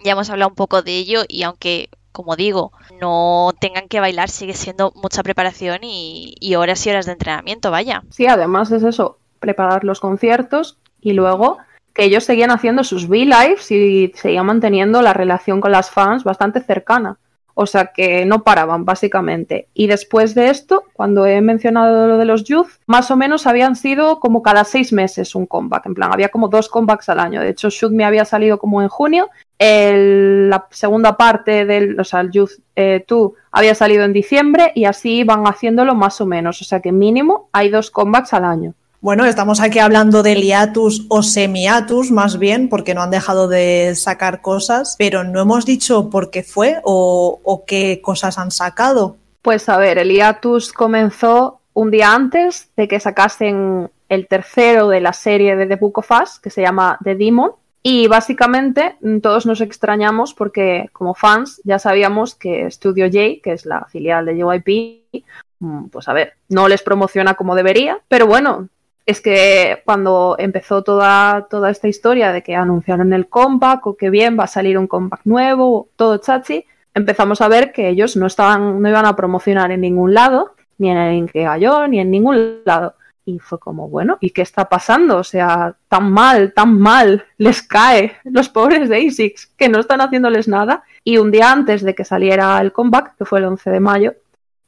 [0.04, 4.30] ya hemos hablado un poco de ello y aunque como digo, no tengan que bailar,
[4.30, 8.04] sigue siendo mucha preparación y, y horas y horas de entrenamiento, vaya.
[8.10, 11.58] Sí, además es eso, preparar los conciertos y luego
[11.96, 16.60] que ellos seguían haciendo sus V-Lives y seguían manteniendo la relación con las fans bastante
[16.60, 17.18] cercana.
[17.58, 19.70] O sea que no paraban, básicamente.
[19.74, 23.78] Y después de esto, cuando he mencionado lo de los Youth, más o menos habían
[23.78, 25.86] sido como cada seis meses un comeback.
[25.86, 27.40] En plan, había como dos comebacks al año.
[27.40, 29.30] De hecho, Shoot Me había salido como en junio.
[29.58, 33.06] la segunda parte del, o sea, el Youth 2 eh,
[33.52, 36.62] había salido en diciembre y así van haciéndolo más o menos.
[36.62, 38.74] O sea que mínimo hay dos comebacks al año.
[39.06, 43.94] Bueno, estamos aquí hablando de liatus o semiatus, más bien, porque no han dejado de
[43.94, 49.18] sacar cosas, pero no hemos dicho por qué fue o, qué cosas han sacado.
[49.44, 55.02] Pues a ver, el hiatus comenzó un día antes de que sacasen el tercero de
[55.02, 57.52] la serie de The Book of Us, que se llama The Demon.
[57.84, 63.54] Y básicamente mm, todos nos extrañamos porque como fans ya sabíamos que Studio J, que
[63.54, 65.24] es la filial de JYP,
[65.60, 68.70] mm, pues a ver, no les promociona como debería, pero bueno,
[69.06, 74.10] es que cuando empezó toda, toda esta historia de que anunciaron el comeback o que
[74.10, 78.26] bien va a salir un comeback nuevo, todo chachi, empezamos a ver que ellos no
[78.26, 82.62] estaban, no iban a promocionar en ningún lado, ni en el Inkegayo, ni en ningún
[82.66, 82.96] lado.
[83.28, 85.18] Y fue como, bueno, ¿y qué está pasando?
[85.18, 90.02] O sea, tan mal, tan mal les cae los pobres de ASICS que no están
[90.02, 90.84] haciéndoles nada.
[91.04, 94.14] Y un día antes de que saliera el comeback, que fue el 11 de mayo,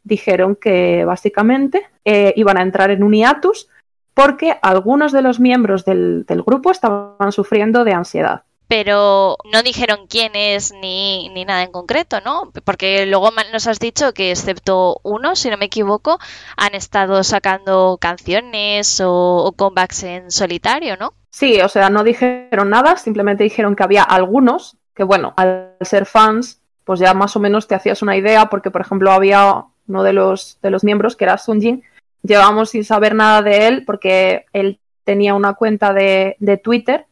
[0.03, 3.67] dijeron que básicamente eh, iban a entrar en un hiatus
[4.17, 10.07] porque algunos de los miembros del, del grupo estaban sufriendo de ansiedad pero no dijeron
[10.09, 12.51] quién es ni, ni, nada en concreto, ¿no?
[12.65, 16.19] Porque luego nos has dicho que excepto uno, si no me equivoco,
[16.57, 21.13] han estado sacando canciones o, o comebacks en solitario, ¿no?
[21.29, 26.05] Sí, o sea, no dijeron nada, simplemente dijeron que había algunos que, bueno, al ser
[26.05, 30.03] fans, pues ya más o menos te hacías una idea, porque, por ejemplo, había uno
[30.03, 31.85] de los, de los miembros, que era Sunjin,
[32.21, 37.05] llevamos sin saber nada de él, porque él tenía una cuenta de, de Twitter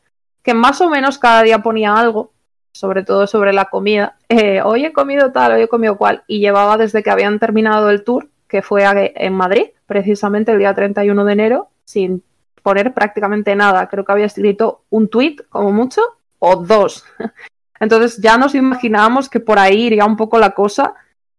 [0.46, 2.32] que más o menos cada día ponía algo,
[2.72, 4.18] sobre todo sobre la comida.
[4.30, 7.90] Eh, hoy he comido tal, hoy he comido cual, y llevaba desde que habían terminado
[7.90, 8.84] el tour, que fue
[9.16, 12.24] en Madrid, precisamente el día 31 de enero, sin
[12.62, 13.88] poner prácticamente nada.
[13.90, 16.02] Creo que había escrito un tweet, como mucho,
[16.38, 17.06] o dos.
[17.80, 20.94] Entonces ya nos imaginábamos que por ahí iría un poco la cosa,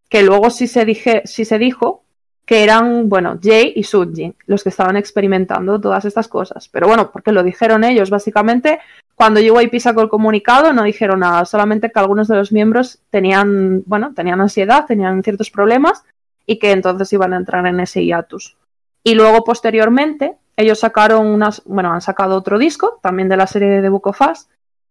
[0.08, 2.02] que luego sí se, dije, sí se dijo
[2.46, 6.68] que eran, bueno, Jay y Sujin los que estaban experimentando todas estas cosas.
[6.68, 8.78] Pero bueno, porque lo dijeron ellos, básicamente,
[9.16, 13.00] cuando llegó y sacó el comunicado no dijeron nada, solamente que algunos de los miembros
[13.10, 16.04] tenían, bueno, tenían ansiedad, tenían ciertos problemas
[16.46, 18.56] y que entonces iban a entrar en ese hiatus.
[19.02, 23.80] Y luego, posteriormente, ellos sacaron unas, bueno, han sacado otro disco, también de la serie
[23.80, 24.20] de Book of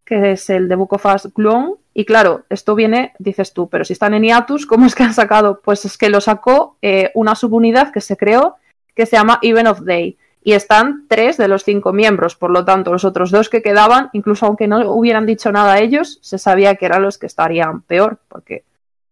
[0.03, 1.29] que es el de Book of Us.
[1.97, 5.13] Y claro, esto viene, dices tú, pero si están en hiatus, ¿cómo es que han
[5.13, 5.61] sacado?
[5.63, 8.57] Pues es que lo sacó eh, una subunidad que se creó
[8.93, 10.17] que se llama Even of Day.
[10.43, 14.09] Y están tres de los cinco miembros, por lo tanto, los otros dos que quedaban,
[14.11, 17.81] incluso aunque no hubieran dicho nada a ellos, se sabía que eran los que estarían
[17.81, 18.65] peor, porque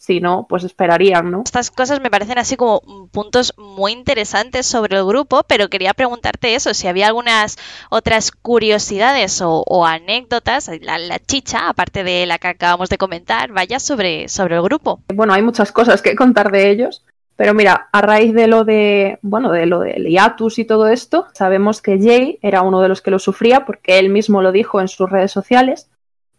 [0.04, 1.44] si no, pues esperarían, ¿no?
[1.46, 2.82] Estas cosas me parecen así como
[3.13, 7.58] puntos muy interesantes sobre el grupo, pero quería preguntarte eso, si había algunas
[7.89, 14.28] otras curiosidades o, anécdotas, la, chicha, aparte de la que acabamos de comentar, vaya sobre,
[14.28, 15.00] sobre el grupo.
[15.13, 17.06] Bueno, hay muchas cosas que contar de ellos.
[17.38, 21.28] Pero mira, a raíz de lo de, bueno, de lo del hiatus y todo esto,
[21.34, 24.82] sabemos que Jay era uno de los que lo sufría porque él mismo lo dijo
[24.82, 25.89] en sus redes sociales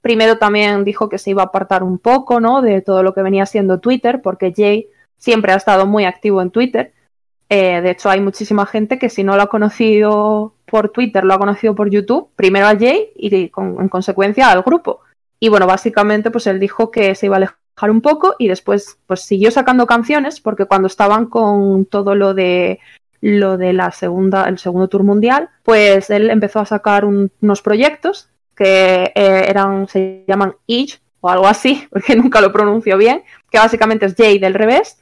[0.04, 2.60] Primero también dijo que se iba a apartar un poco, ¿no?
[2.60, 6.50] De todo lo que venía siendo Twitter, porque Jay siempre ha estado muy activo en
[6.50, 6.92] Twitter.
[7.48, 11.32] Eh, de hecho, hay muchísima gente que si no lo ha conocido por Twitter, lo
[11.32, 12.28] ha conocido por YouTube.
[12.36, 15.00] Primero a Jay y en consecuencia al grupo.
[15.40, 18.98] Y bueno, básicamente, pues él dijo que se iba a alejar un poco y después,
[19.06, 22.78] pues siguió sacando canciones, porque cuando estaban con todo lo de
[23.22, 28.28] lo de la segunda, el segundo tour mundial, pues él empezó a sacar unos proyectos
[28.54, 33.58] que eh, eran, se llaman Each o algo así, porque nunca lo pronuncio bien, que
[33.58, 34.98] básicamente es Jay del revés,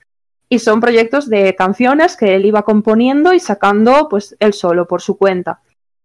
[0.49, 5.01] y son proyectos de canciones que él iba componiendo y sacando pues él solo por
[5.01, 5.61] su cuenta.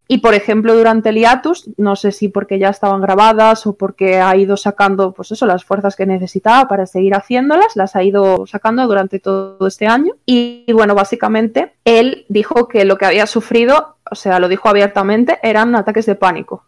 [0.07, 4.21] Y por ejemplo, durante el hiatus, no sé si porque ya estaban grabadas o porque
[4.21, 8.47] ha ido sacando, pues eso, las fuerzas que necesitaba para seguir haciéndolas, las ha ido
[8.47, 10.13] sacando durante todo este año.
[10.25, 14.69] Y, y bueno, básicamente él dijo que lo que había sufrido, o sea, lo dijo
[14.69, 16.63] abiertamente, eran ataques de pánico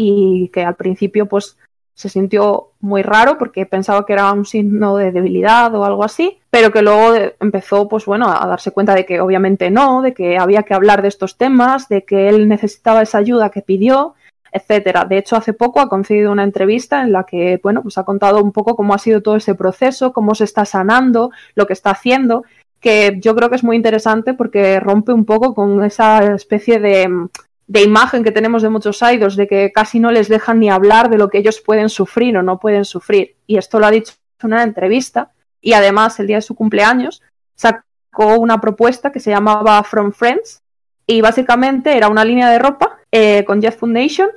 [0.00, 1.58] y que al principio pues
[1.92, 6.38] se sintió muy raro porque pensaba que era un signo de debilidad o algo así,
[6.48, 10.38] pero que luego empezó pues bueno a darse cuenta de que obviamente no, de que
[10.38, 14.14] había que hablar de estos temas, de que él necesitaba esa ayuda que pidió,
[14.52, 15.06] etcétera.
[15.06, 18.44] De hecho, hace poco ha concedido una entrevista en la que bueno, pues ha contado
[18.44, 21.90] un poco cómo ha sido todo ese proceso, cómo se está sanando, lo que está
[21.90, 22.44] haciendo,
[22.78, 27.28] que yo creo que es muy interesante porque rompe un poco con esa especie de
[27.68, 31.10] de imagen que tenemos de muchos idols, de que casi no les dejan ni hablar
[31.10, 33.36] de lo que ellos pueden sufrir o no pueden sufrir.
[33.46, 35.32] Y esto lo ha dicho en una entrevista.
[35.60, 37.22] Y además, el día de su cumpleaños,
[37.54, 40.62] sacó una propuesta que se llamaba From Friends.
[41.06, 44.30] Y básicamente era una línea de ropa eh, con Jeff Foundation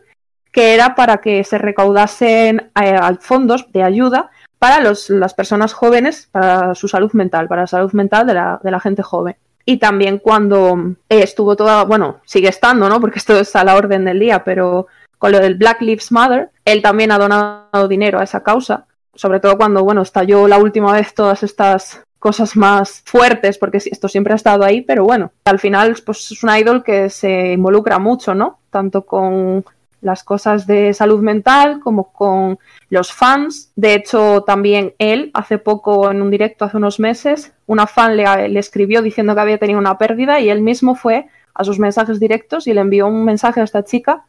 [0.51, 6.75] que era para que se recaudasen eh, fondos de ayuda para las personas jóvenes, para
[6.75, 10.19] su salud mental, para la salud mental de la, de la gente joven y también
[10.19, 12.99] cuando eh, estuvo toda, bueno, sigue estando, ¿no?
[12.99, 16.49] Porque esto está a la orden del día, pero con lo del Black Lives Matter,
[16.65, 20.93] él también ha donado dinero a esa causa, sobre todo cuando, bueno, estalló la última
[20.93, 25.59] vez todas estas cosas más fuertes, porque esto siempre ha estado ahí, pero bueno, al
[25.59, 28.59] final pues es un idol que se involucra mucho, ¿no?
[28.69, 29.65] Tanto con
[30.01, 32.59] las cosas de salud mental como con
[32.89, 33.71] los fans.
[33.75, 38.49] De hecho, también él, hace poco, en un directo, hace unos meses, una fan le,
[38.49, 42.19] le, escribió diciendo que había tenido una pérdida y él mismo fue a sus mensajes
[42.19, 44.25] directos y le envió un mensaje a esta chica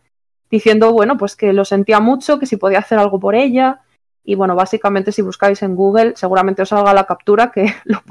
[0.50, 3.80] diciendo, bueno, pues que lo sentía mucho, que si podía hacer algo por ella,
[4.24, 8.02] y bueno, básicamente si buscáis en Google, seguramente os salga la captura, que lo,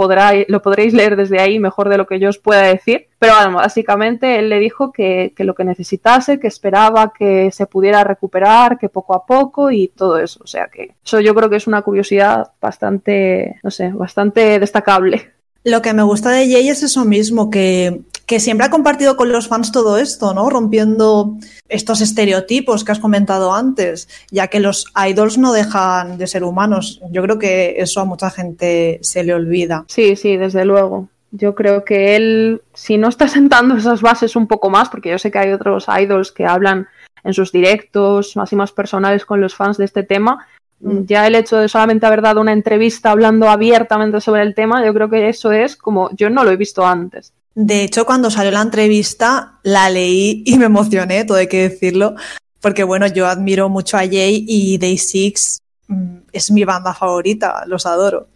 [0.47, 3.07] lo podréis leer desde ahí mejor de lo que yo os pueda decir.
[3.17, 7.67] Pero bueno, básicamente él le dijo que, que, lo que necesitase, que esperaba que se
[7.67, 10.41] pudiera recuperar, que poco a poco y todo eso.
[10.43, 15.31] O sea que eso yo creo que es una curiosidad bastante, no sé, bastante destacable.
[15.63, 19.29] Lo que me gusta de Jay es eso mismo, que, que siempre ha compartido con
[19.29, 20.49] los fans todo esto, ¿no?
[20.49, 21.35] Rompiendo
[21.67, 27.01] estos estereotipos que has comentado antes, ya que los idols no dejan de ser humanos.
[27.11, 29.83] Yo creo que eso a mucha gente se le olvida.
[29.89, 31.09] Sí, sí, desde luego.
[31.31, 35.19] Yo creo que él, si no está sentando esas bases un poco más, porque yo
[35.19, 36.87] sé que hay otros idols que hablan
[37.25, 40.47] en sus directos más y más personales con los fans de este tema,
[40.79, 41.01] mm.
[41.03, 44.93] ya el hecho de solamente haber dado una entrevista hablando abiertamente sobre el tema, yo
[44.93, 47.33] creo que eso es como yo no lo he visto antes.
[47.53, 52.15] De hecho, cuando salió la entrevista, la leí y me emocioné, todo hay que decirlo,
[52.61, 57.63] porque bueno, yo admiro mucho a Jay y Day Six mm, es mi banda favorita,
[57.67, 58.27] los adoro.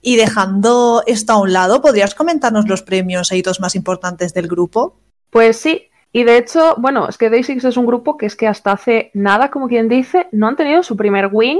[0.00, 4.46] Y dejando esto a un lado, ¿podrías comentarnos los premios e hitos más importantes del
[4.46, 5.00] grupo?
[5.30, 8.36] Pues sí, y de hecho, bueno, es que Day Six es un grupo que es
[8.36, 11.58] que hasta hace nada, como quien dice, no han tenido su primer win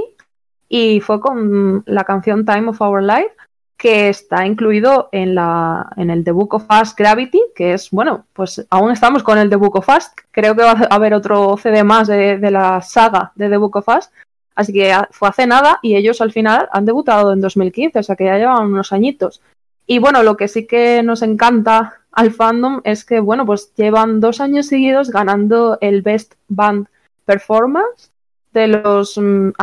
[0.67, 3.35] y fue con la canción Time of Our Life
[3.77, 8.25] que está incluido en, la, en el The Book of Fast Gravity, que es, bueno,
[8.33, 10.17] pues aún estamos con el The Book of Fast.
[10.31, 13.85] Creo que va a haber otro CD más de, la saga de The Book of
[13.85, 14.11] Fast,
[14.57, 18.15] Así que fue hace nada y ellos al final han debutado en 2015, o sea
[18.15, 19.39] que ya llevan unos añitos.
[19.85, 24.19] Y bueno, lo que sí que nos encanta al fandom es que, bueno, pues llevan
[24.19, 26.87] dos años seguidos ganando el Best Band
[27.23, 28.09] Performance
[28.51, 29.53] de los um,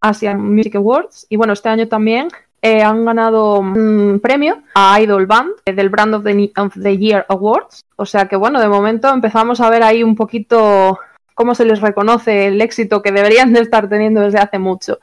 [0.00, 1.26] Asian Music Awards.
[1.28, 2.28] Y bueno, este año también
[2.60, 7.84] eh, han ganado un premio a Idol Band eh, del Brand of the, Year Awards.
[7.96, 10.98] O sea que bueno, de momento empezamos a ver ahí un poquito
[11.34, 14.98] cómo se les reconoce el éxito que deberían de estar teniendo desde hace mucho.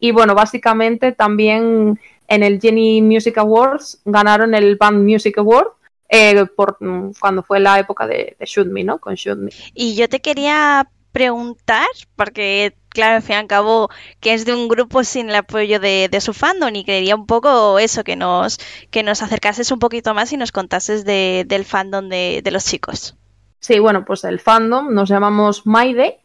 [0.00, 5.68] Y bueno, básicamente también en el Jenny Music Awards ganaron el Band Music Award
[6.08, 8.98] eh, por mm, cuando fue la época de, Shoot Me, ¿no?
[8.98, 9.50] Con Shoot Me.
[9.74, 13.88] Y yo te quería preguntar, porque claro, al fin y al cabo,
[14.20, 17.78] que es de un grupo sin el apoyo de, su fandom y quería un poco
[17.78, 18.58] eso, que nos,
[18.90, 23.16] que nos acercases un poquito más y nos contases del fandom de los chicos.
[23.60, 26.16] Sí, bueno, pues el fandom nos llamamos Mayday,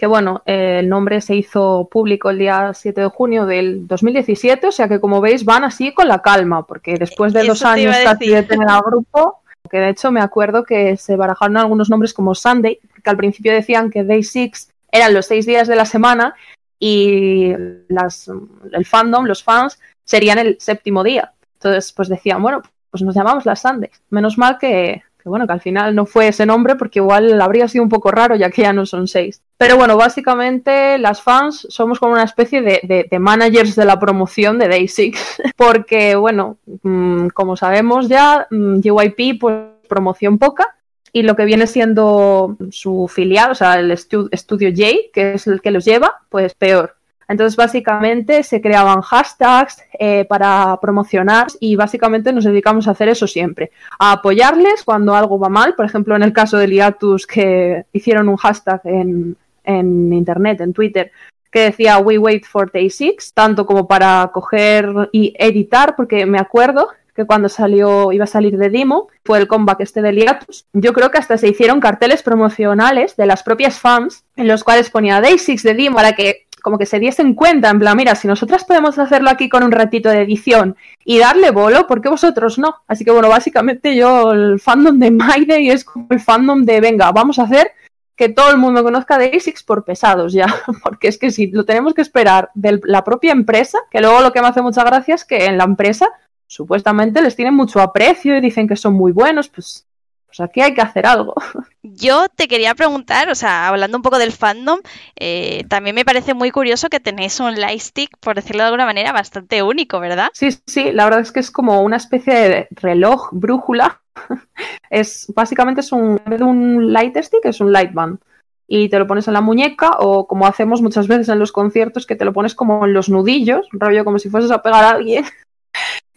[0.00, 4.72] que bueno, el nombre se hizo público el día 7 de junio del 2017, o
[4.72, 8.30] sea que como veis van así con la calma, porque después de dos años casi
[8.30, 12.34] de tener al grupo, que de hecho me acuerdo que se barajaron algunos nombres como
[12.34, 16.34] Sunday, que al principio decían que Day Six eran los seis días de la semana
[16.78, 17.52] y
[17.88, 18.30] las,
[18.72, 21.32] el fandom, los fans, serían el séptimo día.
[21.54, 24.02] Entonces, pues decían, bueno, pues nos llamamos las Sundays.
[24.08, 27.84] Menos mal que, bueno, que al final no fue ese nombre porque igual habría sido
[27.84, 29.42] un poco raro ya que ya no son seis.
[29.56, 34.68] Pero bueno, básicamente las fans somos como una especie de, managers de la promoción de
[34.68, 39.56] Day Six porque bueno, mm, como sabemos ya, mm, JYP pues
[39.88, 40.76] promoción poca
[41.12, 45.60] y lo que viene siendo su filial, o sea, el estudio J, que es el
[45.60, 46.96] que los lleva, pues peor.
[47.30, 53.28] Entonces, básicamente se creaban hashtags eh, para promocionar y básicamente nos dedicamos a hacer eso
[53.28, 53.70] siempre,
[54.00, 55.76] a apoyarles cuando algo va mal.
[55.76, 61.12] Por ejemplo, en el caso de Liatus, que hicieron un hashtag en, Internet, en Twitter,
[61.52, 66.40] que decía We wait for day six, tanto como para coger y editar, porque me
[66.40, 70.66] acuerdo que cuando salió, iba a salir de Dimo, fue el comeback este de Liatus.
[70.72, 74.90] Yo creo que hasta se hicieron carteles promocionales de las propias fans en los cuales
[74.90, 78.14] ponía Day Six de Dimo para que como que se diesen cuenta, en plan, mira,
[78.14, 82.08] si nosotras podemos hacerlo aquí con un ratito de edición y darle bolo, ¿por qué
[82.08, 82.76] vosotros no?
[82.86, 86.80] Así que bueno, básicamente yo el fandom de My Day es como el fandom de,
[86.80, 87.72] venga, vamos a hacer
[88.20, 90.46] que todo el mundo conozca de ASICS por pesados ya,
[90.84, 94.32] porque es que si lo tenemos que esperar de la propia empresa, que luego lo
[94.32, 96.08] que me hace mucha gracia es que en la empresa
[96.50, 99.86] supuestamente les tienen mucho aprecio y dicen que son muy buenos, pues
[100.30, 101.34] pues aquí hay que hacer algo.
[101.82, 104.78] Yo te quería preguntar, o sea, hablando un poco del fandom,
[105.16, 109.10] eh, también me parece muy curioso que tenéis un lightstick, por decirlo de alguna manera,
[109.10, 110.28] bastante único, ¿verdad?
[110.32, 114.00] Sí, sí, la verdad es que es como una especie de reloj, brújula.
[114.90, 118.20] es Básicamente es un, un lightstick, es un lightband.
[118.68, 122.06] Y te lo pones en la muñeca o como hacemos muchas veces en los conciertos,
[122.06, 124.90] que te lo pones como en los nudillos, rollo como si fueses a pegar a
[124.90, 125.24] alguien,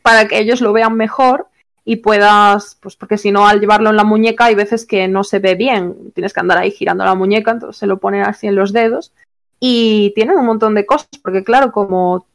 [0.04, 1.48] para que ellos lo vean mejor
[1.86, 5.24] y puedas, pues porque si no al llevarlo en la muñeca hay veces que no
[5.24, 8.48] se ve bien, tienes que andar ahí girando la muñeca, entonces se lo ponen así
[8.48, 9.12] en los dedos
[9.60, 12.26] y tienen un montón de cosas, porque claro, como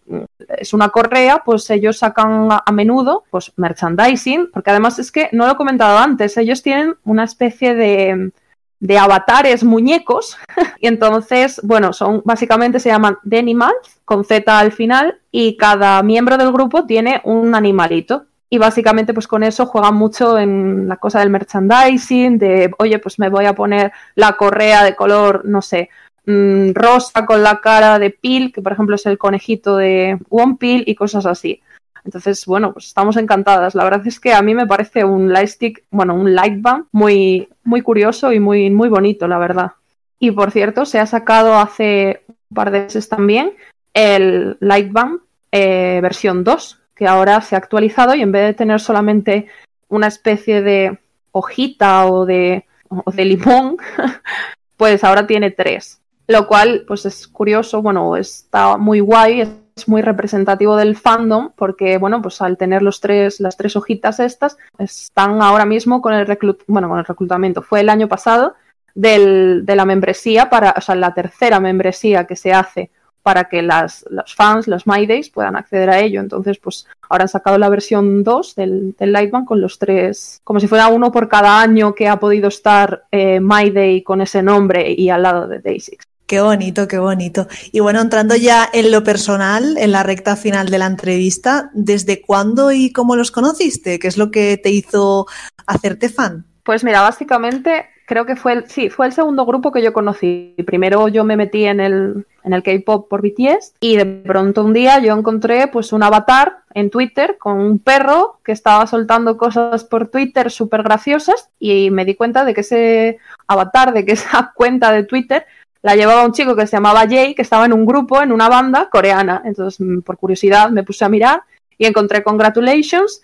[0.48, 5.46] es una correa, pues ellos sacan a, menudo pues merchandising, porque además es que no
[5.46, 8.32] lo he comentado antes, ellos tienen una especie de,
[8.80, 10.36] de avatares muñecos
[10.80, 16.36] y entonces, bueno, son básicamente se llaman Denimals con Z al final y cada miembro
[16.36, 21.20] del grupo tiene un animalito y básicamente pues con eso juegan mucho en la cosa
[21.20, 25.90] del merchandising, de oye pues me voy a poner la correa de color, no sé,
[26.26, 30.56] mm, rosa con la cara de Pil, que por ejemplo es el conejito de One
[30.58, 31.60] Pil y cosas así.
[32.08, 33.74] Entonces, bueno, pues estamos encantadas.
[33.74, 37.82] La verdad es que a mí me parece un lightstick, bueno, un lightband muy, muy
[37.82, 39.72] curioso y muy, muy bonito, la verdad.
[40.18, 43.52] Y por cierto, se ha sacado hace un par de meses también
[43.92, 45.20] el lightband
[45.52, 49.48] eh, versión 2, que ahora se ha actualizado y en vez de tener solamente
[49.88, 50.98] una especie de
[51.32, 53.76] hojita o de, o de limón,
[54.78, 56.00] pues ahora tiene tres.
[56.26, 59.46] Lo cual, pues es curioso, bueno, está muy guay,
[59.78, 64.20] es muy representativo del fandom, porque, bueno, pues al tener los tres, las tres hojitas
[64.20, 66.26] estas, están ahora mismo con el,
[66.66, 67.62] bueno, con el reclutamiento.
[67.62, 68.54] Fue el año pasado
[68.94, 72.90] del, de la membresía, para, o sea, la tercera membresía que se hace
[73.22, 76.20] para que las, los fans, los MyDays, puedan acceder a ello.
[76.20, 80.60] Entonces, pues ahora han sacado la versión 2 del, del Lightband con los tres, como
[80.60, 84.92] si fuera uno por cada año que ha podido estar eh, MyDay con ese nombre
[84.96, 86.07] y al lado de Day6.
[86.28, 87.48] Qué bonito, qué bonito.
[87.72, 92.20] Y bueno, entrando ya en lo personal, en la recta final de la entrevista, ¿desde
[92.20, 93.98] cuándo y cómo los conociste?
[93.98, 95.26] ¿Qué es lo que te hizo
[95.66, 96.44] hacerte fan?
[96.64, 100.54] Pues mira, básicamente creo que fue el, sí, fue el segundo grupo que yo conocí.
[100.66, 104.74] Primero yo me metí en el, en el K-pop por BTS y de pronto un
[104.74, 109.84] día yo encontré pues un avatar en Twitter con un perro que estaba soltando cosas
[109.84, 114.52] por Twitter súper graciosas y me di cuenta de que ese avatar, de que esa
[114.54, 115.46] cuenta de Twitter
[115.82, 118.48] la llevaba un chico que se llamaba Jay, que estaba en un grupo, en una
[118.48, 119.42] banda coreana.
[119.44, 121.42] Entonces, mm, por curiosidad, me puse a mirar
[121.76, 123.22] y encontré Congratulations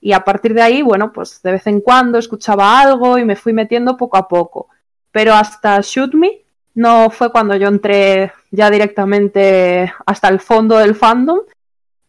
[0.00, 3.36] y a partir de ahí, bueno, pues de vez en cuando escuchaba algo y me
[3.36, 4.68] fui metiendo poco a poco.
[5.10, 6.42] Pero hasta Shoot Me
[6.74, 11.40] no fue cuando yo entré ya directamente hasta el fondo del fandom.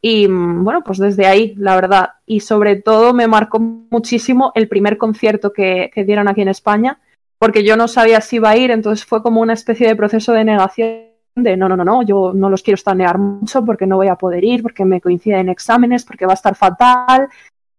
[0.02, 2.10] Y mm, bueno, pues desde ahí, la verdad.
[2.26, 7.00] Y sobre todo me marcó muchísimo el primer concierto que, que dieron aquí en España,
[7.40, 10.34] porque yo no sabía si iba a ir, entonces fue como una especie de proceso
[10.34, 13.98] de negación de no, no, no, no, yo no los quiero estanear mucho porque no
[13.98, 17.30] voy a poder ir, porque me coinciden exámenes, porque va a estar fatal,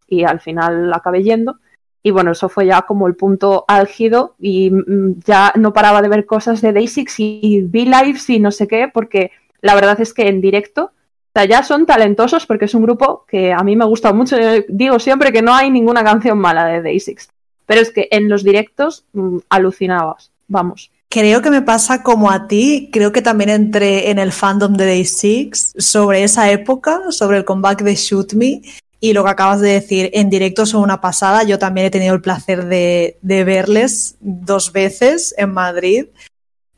[0.08, 1.58] y al final acabé yendo.
[2.02, 6.08] Y bueno, eso fue ya como el punto álgido y mm, ya no paraba de
[6.08, 10.28] ver cosas de Day6 y V-Lives y no sé qué, porque la verdad es que
[10.28, 13.84] en directo, o sea, ya son talentosos porque es un grupo que a mí me
[13.84, 14.36] gusta mucho.
[14.68, 17.28] digo siempre que no hay ninguna canción mala de Day6,
[17.68, 20.90] pero es que en los directos mm, alucinabas, vamos.
[21.10, 25.00] Creo que me pasa como a ti, creo que también entré en el fandom de
[25.00, 28.62] Day6 sobre esa época, sobre el comeback de Shoot Me
[29.00, 31.44] y lo que acabas de decir, en directo son una pasada.
[31.44, 36.06] Yo también he tenido el placer de, verles dos veces en Madrid.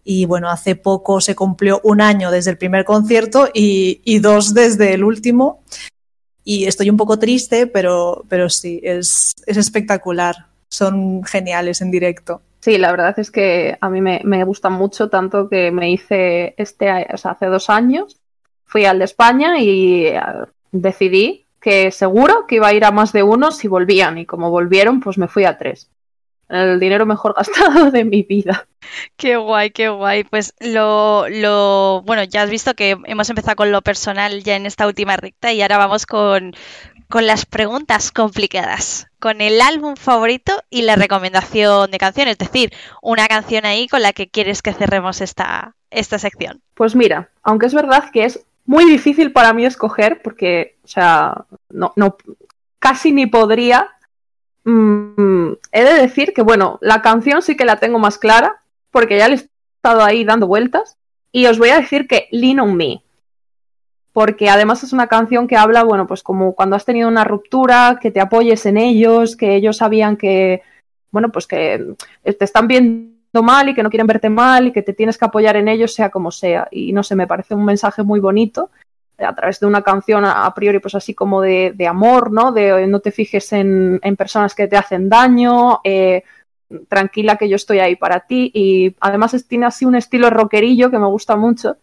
[0.05, 4.93] Y bueno, hace poco se cumplió un año desde el primer concierto y, dos desde
[4.93, 5.63] el último.
[6.45, 10.50] Y estoy un poco triste, pero, pero sí, es, espectacular.
[10.71, 12.43] Son geniales en directo.
[12.61, 16.55] Sí, la verdad es que a mí me, me gustan mucho, tanto que me hice
[16.59, 18.21] este, hace dos años,
[18.67, 20.21] fui al de España y eh,
[20.71, 24.51] decidí que seguro que iba a ir a más de uno si volvían y como
[24.51, 25.91] volvieron, pues me fui a tres.
[26.49, 28.67] El dinero mejor gastado de mi vida.
[29.17, 30.25] Qué guay, qué guay.
[30.25, 34.67] Pues lo, lo, bueno, ya has visto que hemos empezado con lo personal ya en
[34.67, 36.55] esta última recta y ahora vamos con,
[37.11, 42.73] con las preguntas complicadas, con el álbum favorito y la recomendación de canción, es decir,
[43.03, 46.63] una canción ahí con la que quieres que cerremos esta, esta sección.
[46.75, 51.45] Pues mira, aunque es verdad que es muy difícil para mí escoger porque, o sea,
[51.69, 52.17] no, no
[52.79, 53.89] casi ni podría.
[54.63, 59.19] Mm, he de decir que, bueno, la canción sí que la tengo más clara porque
[59.19, 60.97] ya le he estado ahí dando vueltas
[61.33, 63.03] y os voy a decir que Lean on Me.
[64.13, 67.99] Porque además es una canción que habla, bueno, pues como cuando has tenido una ruptura,
[68.01, 70.63] que te apoyes en ellos, que ellos sabían que,
[71.13, 71.95] bueno, pues que
[72.25, 73.11] te están viendo
[73.43, 75.95] mal y que no quieren verte mal y que te tienes que apoyar en ellos
[75.95, 76.67] sea como sea.
[76.71, 78.71] Y no sé, me parece un mensaje muy bonito
[79.17, 82.51] eh, a través de una canción a priori pues así como de, amor, ¿no?
[82.51, 86.25] De no te fijes en, personas que te hacen daño, eh,
[86.89, 90.99] tranquila que yo estoy ahí para ti y además tiene así un estilo rockerillo que
[90.99, 91.77] me gusta mucho.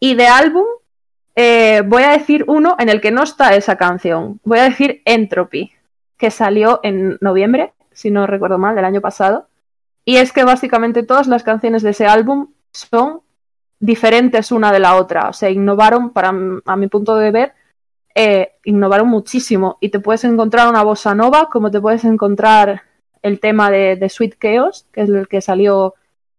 [0.00, 0.64] Y de álbum
[1.36, 5.02] eh, voy a decir uno en el que no está esa canción, voy a decir
[5.04, 5.72] Entropy,
[6.16, 9.48] que salió en noviembre, si no recuerdo mal, del año pasado
[10.04, 13.20] y es que básicamente todas las canciones de ese álbum son
[13.78, 15.28] diferentes una de la otra.
[15.28, 16.32] O sea, innovaron, para,
[16.64, 17.52] a mi punto de ver,
[18.14, 19.78] eh, innovaron muchísimo.
[19.80, 22.82] Y te puedes encontrar una bossa nova, como te puedes encontrar
[23.22, 25.94] el tema de, Sweet Chaos, que es el que salió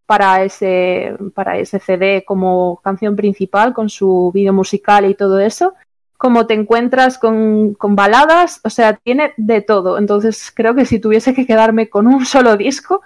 [0.06, 5.74] para ese, para ese CD como canción principal, con su vídeo musical y todo eso.
[6.16, 9.98] Como te encuentras con, con baladas, o sea, tiene de todo.
[9.98, 13.02] Entonces creo que si tuviese que quedarme con un solo disco,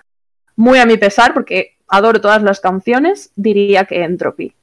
[0.56, 4.54] muy a mi pesar, porque adoro todas las canciones, diría que Entropy.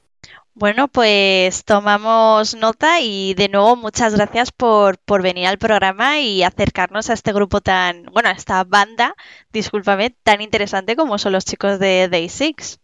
[0.58, 6.42] Bueno, pues tomamos nota y de nuevo muchas gracias por, por venir al programa y
[6.42, 9.14] acercarnos a este grupo tan, bueno, a esta banda,
[9.52, 12.80] discúlpame, tan interesante como son los chicos de Day Six.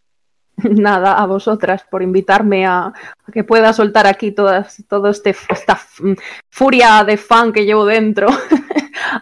[0.57, 2.93] Nada, a vosotras por invitarme a,
[3.33, 5.81] que pueda soltar aquí toda todo este, esta
[6.51, 8.27] furia de fan que llevo dentro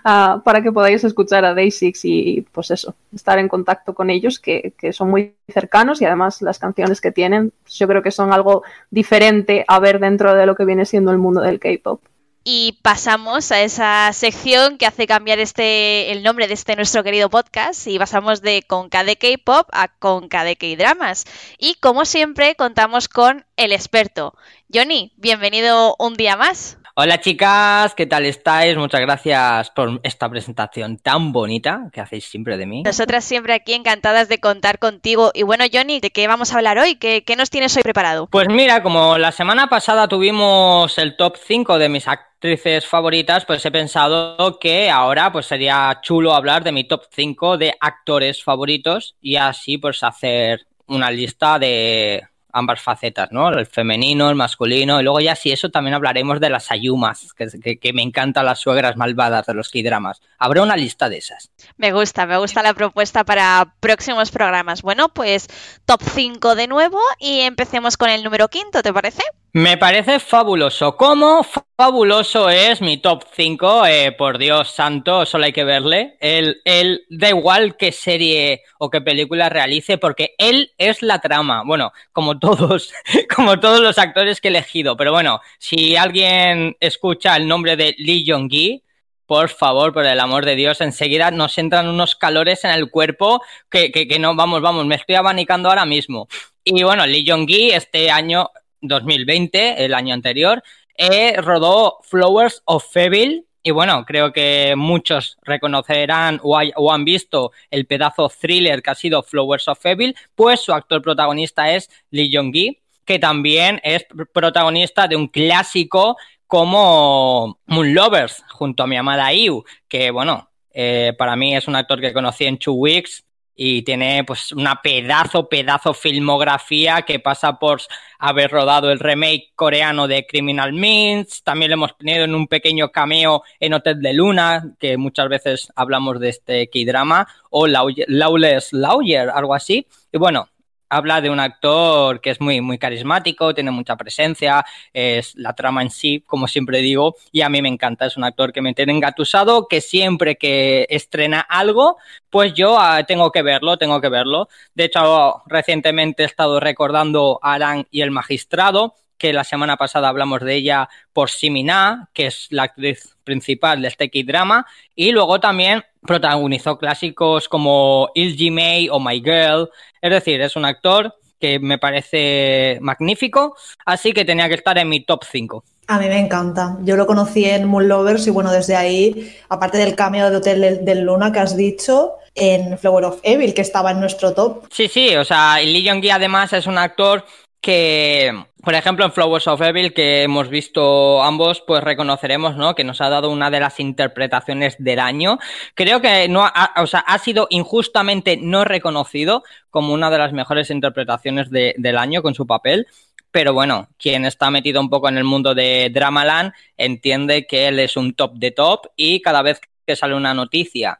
[0.04, 4.40] para que podáis escuchar a Day Six y pues eso, estar en contacto con ellos
[4.40, 8.12] que, que, son muy cercanos y además las canciones que tienen pues yo creo que
[8.12, 12.02] son algo diferente a ver dentro de lo que viene siendo el mundo del K-Pop.
[12.44, 17.30] Y pasamos a esa sección que hace cambiar este el nombre de este nuestro querido
[17.30, 21.26] podcast y pasamos de Conca de K-pop a Conca de K-dramas.
[21.60, 24.34] Y como siempre contamos con el experto.
[24.74, 26.80] Johnny, bienvenido un día más.
[26.94, 28.76] Hola chicas, ¿qué tal estáis?
[28.76, 32.84] Muchas gracias por esta presentación tan bonita que hacéis siempre de mí.
[32.84, 35.32] Nosotras siempre aquí encantadas de contar contigo.
[35.34, 36.96] Y bueno, Johnny, ¿de qué vamos a hablar hoy?
[36.96, 38.28] ¿Qué, qué nos tienes hoy preparado?
[38.28, 43.66] Pues mira, como la semana pasada tuvimos el top 5 de mis actrices favoritas, pues
[43.66, 49.16] he pensado que ahora pues sería chulo hablar de mi top 5 de actores favoritos
[49.22, 53.50] y así pues hacer una lista de ambas facetas, ¿no?
[53.50, 57.78] El femenino, el masculino, y luego ya si eso también hablaremos de las ayumas, que,
[57.78, 60.22] que, me encantan las suegras malvadas de los K-dramas.
[60.38, 61.52] Habrá una lista de esas.
[61.78, 64.82] Me gusta, me gusta la propuesta para próximos programas.
[64.82, 65.48] Bueno, pues
[65.86, 69.24] top 5 de nuevo y empecemos con el número quinto, ¿te parece?
[69.54, 70.96] Me parece fabuloso.
[70.96, 71.46] ¿Cómo
[71.76, 73.86] fabuloso es mi top 5?
[73.86, 76.16] Eh, por Dios santo, solo hay que verle.
[76.22, 81.64] Él, él da igual qué serie o qué película realice, porque él es la trama.
[81.66, 82.94] Bueno, como todos,
[83.36, 84.96] como todos los actores que he elegido.
[84.96, 88.86] Pero bueno, si alguien escucha el nombre de Lee Jong-gi,
[89.26, 93.42] por favor, por el amor de Dios, enseguida nos entran unos calores en el cuerpo
[93.70, 96.30] que, que, que no, vamos, vamos, me estoy abanicando ahora mismo.
[96.64, 98.50] Y bueno, Lee Jong-gi este año
[98.82, 100.64] 2020, el año anterior,
[100.98, 103.46] eh, rodó Flowers of Feville.
[103.64, 109.22] Y bueno, creo que muchos reconocerán o, han visto el pedazo thriller que ha sido
[109.22, 115.16] Flowers of Feville, pues su actor protagonista es Lee Jong-gi, que también es protagonista de
[115.16, 116.18] un clásico
[116.48, 121.76] como Moon Lovers, junto a mi amada Iu, que bueno, eh, para mí es un
[121.76, 123.24] actor que conocí en Two Weeks,
[123.56, 127.82] y tiene pues una pedazo, pedazo filmografía que pasa por
[128.20, 132.92] haber rodado el remake coreano de Criminal Minds, también lo hemos tenido en un pequeño
[132.92, 139.30] cameo en Hotel de Luna, que muchas veces hablamos de este K-drama, o Lawless Lawyer,
[139.30, 139.88] algo así.
[140.12, 140.48] Y bueno,
[140.92, 145.82] habla de un actor que es muy, muy carismático, tiene mucha presencia, es la trama
[145.82, 148.74] en sí, como siempre digo, y a mí me encanta, es un actor que me
[148.74, 151.98] tiene engatusado, que siempre que estrena algo,
[152.30, 154.50] pues yo ah, tengo que verlo, tengo que verlo.
[154.76, 160.10] De hecho, recientemente he estado recordando a Aran y el magistrado, que la semana pasada
[160.10, 164.66] hablamos de ella por Simina, que es la actriz principal de este drama,
[164.96, 169.70] y luego también protagonizó clásicos como Il May o My Girl,
[170.02, 173.56] es decir, es un actor que me parece magnífico,
[173.86, 175.64] así que tenía que estar en mi top 5.
[175.86, 176.78] A mí me encanta.
[176.82, 180.84] Yo lo conocí en Moon Lovers y bueno, desde ahí, aparte del cameo de Hotel
[180.84, 184.66] del Luna que has dicho, en Flower of Evil, que estaba en nuestro top.
[184.72, 187.26] Sí, sí, o sea, Lee Jong-gi además es un actor
[187.62, 188.34] que,
[188.64, 192.74] por ejemplo, en Flowers of Evil, que hemos visto ambos, pues reconoceremos, ¿no?
[192.74, 195.38] Que nos ha dado una de las interpretaciones del año.
[195.76, 200.34] Creo que no ha, o sea, ha sido injustamente no reconocido como una de las
[200.34, 202.88] mejores interpretaciones de, del año con su papel.
[203.30, 207.80] Pero bueno, quien está metido un poco en el mundo de Dramaland entiende que él
[207.80, 211.00] es un top de top y cada vez que sale una noticia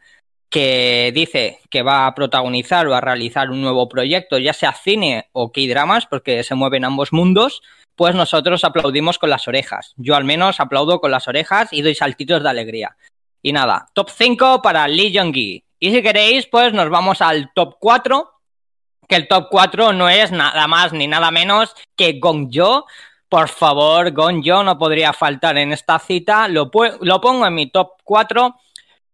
[0.52, 5.30] que dice que va a protagonizar o a realizar un nuevo proyecto, ya sea cine
[5.32, 7.64] o K-dramas, porque se mueven ambos mundos,
[7.96, 9.94] pues nosotros aplaudimos con las orejas.
[9.96, 12.98] Yo al menos aplaudo con las orejas y doy saltitos de alegría.
[13.42, 15.64] Y nada, top 5 para Lee Jong-gi.
[15.80, 18.30] Y si queréis, pues nos vamos al top 4,
[19.08, 22.86] que el top 4 no es nada más ni nada menos que Gong Jo.
[23.30, 26.50] Por favor, Gong Jo no podría faltar en esta cita.
[26.50, 28.54] Lo, lo pongo en mi top 4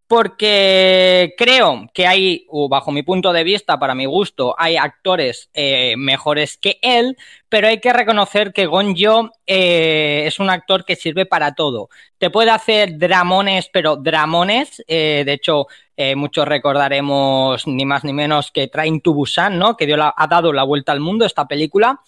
[0.08, 5.50] porque creo que hay, o bajo mi punto de vista, para mi gusto, hay actores
[5.54, 7.18] eh, mejores que él,
[7.50, 11.90] pero hay que reconocer que Gonjo eh, es un actor que sirve para todo.
[12.18, 14.84] Te puede hacer dramones, pero dramones.
[14.88, 15.68] Eh, de hecho,
[16.16, 19.76] muchos recordaremos ni más ni menos que Train to Busan, ¿no?
[19.76, 22.00] Que dio ha dado la vuelta al mundo esta película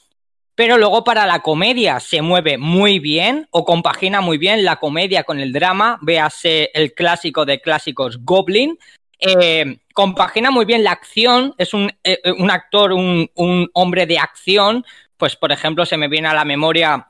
[0.60, 5.24] pero luego para la comedia se mueve muy bien o compagina muy bien la comedia
[5.24, 8.78] con el drama, véase el clásico de clásicos Goblin,
[9.22, 14.20] eh, compagina muy bien la acción, es un, eh, un actor, un, un, hombre de
[14.20, 14.84] acción,
[15.16, 17.08] pues por ejemplo se me viene a la memoria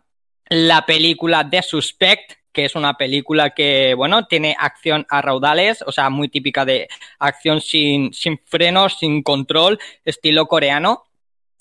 [0.50, 5.92] la película The Suspect, que es una película que, bueno, tiene acción a raudales, o
[5.92, 6.88] sea, muy típica de
[7.18, 11.09] acción sin, sin frenos, sin control, estilo coreano.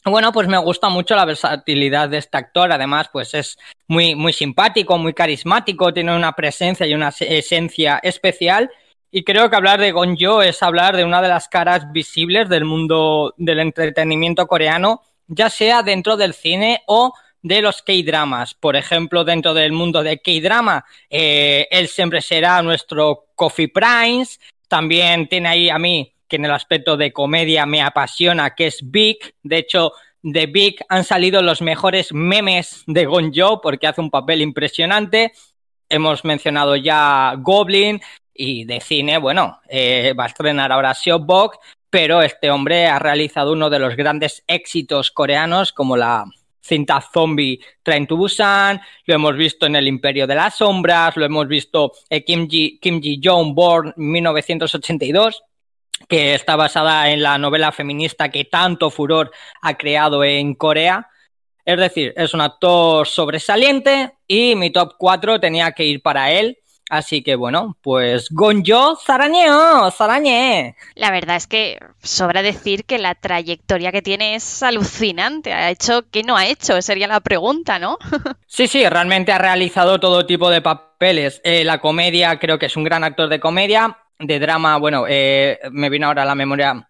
[0.04, 2.72] Bueno, pues me gusta mucho la versatilidad de este actor.
[2.72, 8.70] Además, pues es muy, muy simpático, muy carismático, tiene una presencia y una esencia especial.
[9.10, 12.64] Y creo que hablar de Gonjo es hablar de una de las caras visibles del
[12.64, 18.54] mundo del entretenimiento coreano, ya sea dentro del cine o de los K-dramas.
[18.54, 24.38] Por ejemplo, dentro del mundo de K-drama, eh, él siempre será nuestro Coffee Prince.
[24.68, 28.78] También tiene ahí a mí que en el aspecto de comedia me apasiona, que es
[28.82, 29.18] Big.
[29.42, 34.42] De hecho, de Big han salido los mejores memes de Gonjo porque hace un papel
[34.42, 35.32] impresionante.
[35.88, 38.00] Hemos mencionado ya Goblin
[38.34, 41.58] y de cine, bueno, eh, va a estrenar ahora Shopbox,
[41.90, 46.24] pero este hombre ha realizado uno de los grandes éxitos coreanos como la
[46.60, 51.24] cinta zombie Train to Busan, lo hemos visto en El Imperio de las Sombras, lo
[51.24, 55.42] hemos visto en Kim Ji, Kim Ji Jong Born 1982
[56.08, 59.30] que está basada en la novela feminista que tanto furor
[59.62, 61.08] ha creado en Corea.
[61.64, 66.58] Es decir, es un actor sobresaliente y mi top 4 tenía que ir para él.
[66.88, 70.74] Así que bueno, pues Gonjo Zarañeo, Zarañe.
[70.94, 75.52] La verdad es que sobra decir que la trayectoria que tiene es alucinante.
[75.52, 76.80] Ha hecho, ¿qué no ha hecho?
[76.80, 77.98] Sería la pregunta, ¿no?
[78.46, 81.42] sí, sí, realmente ha realizado todo tipo de papeles.
[81.44, 85.58] Eh, la comedia, creo que es un gran actor de comedia de drama, bueno, eh,
[85.70, 86.88] me viene ahora a la memoria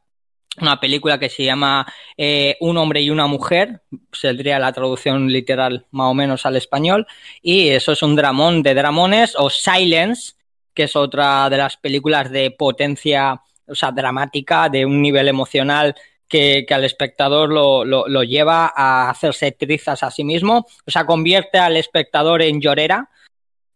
[0.61, 5.87] una película que se llama eh, Un hombre y una mujer, sería la traducción literal
[5.91, 7.07] más o menos al español,
[7.43, 10.33] y eso es un dramón de dramones, o Silence,
[10.75, 15.95] que es otra de las películas de potencia, o sea, dramática, de un nivel emocional
[16.29, 20.91] que, que al espectador lo, lo, lo, lleva a hacerse trizas a sí mismo, o
[20.91, 23.11] sea, convierte al espectador en llorera,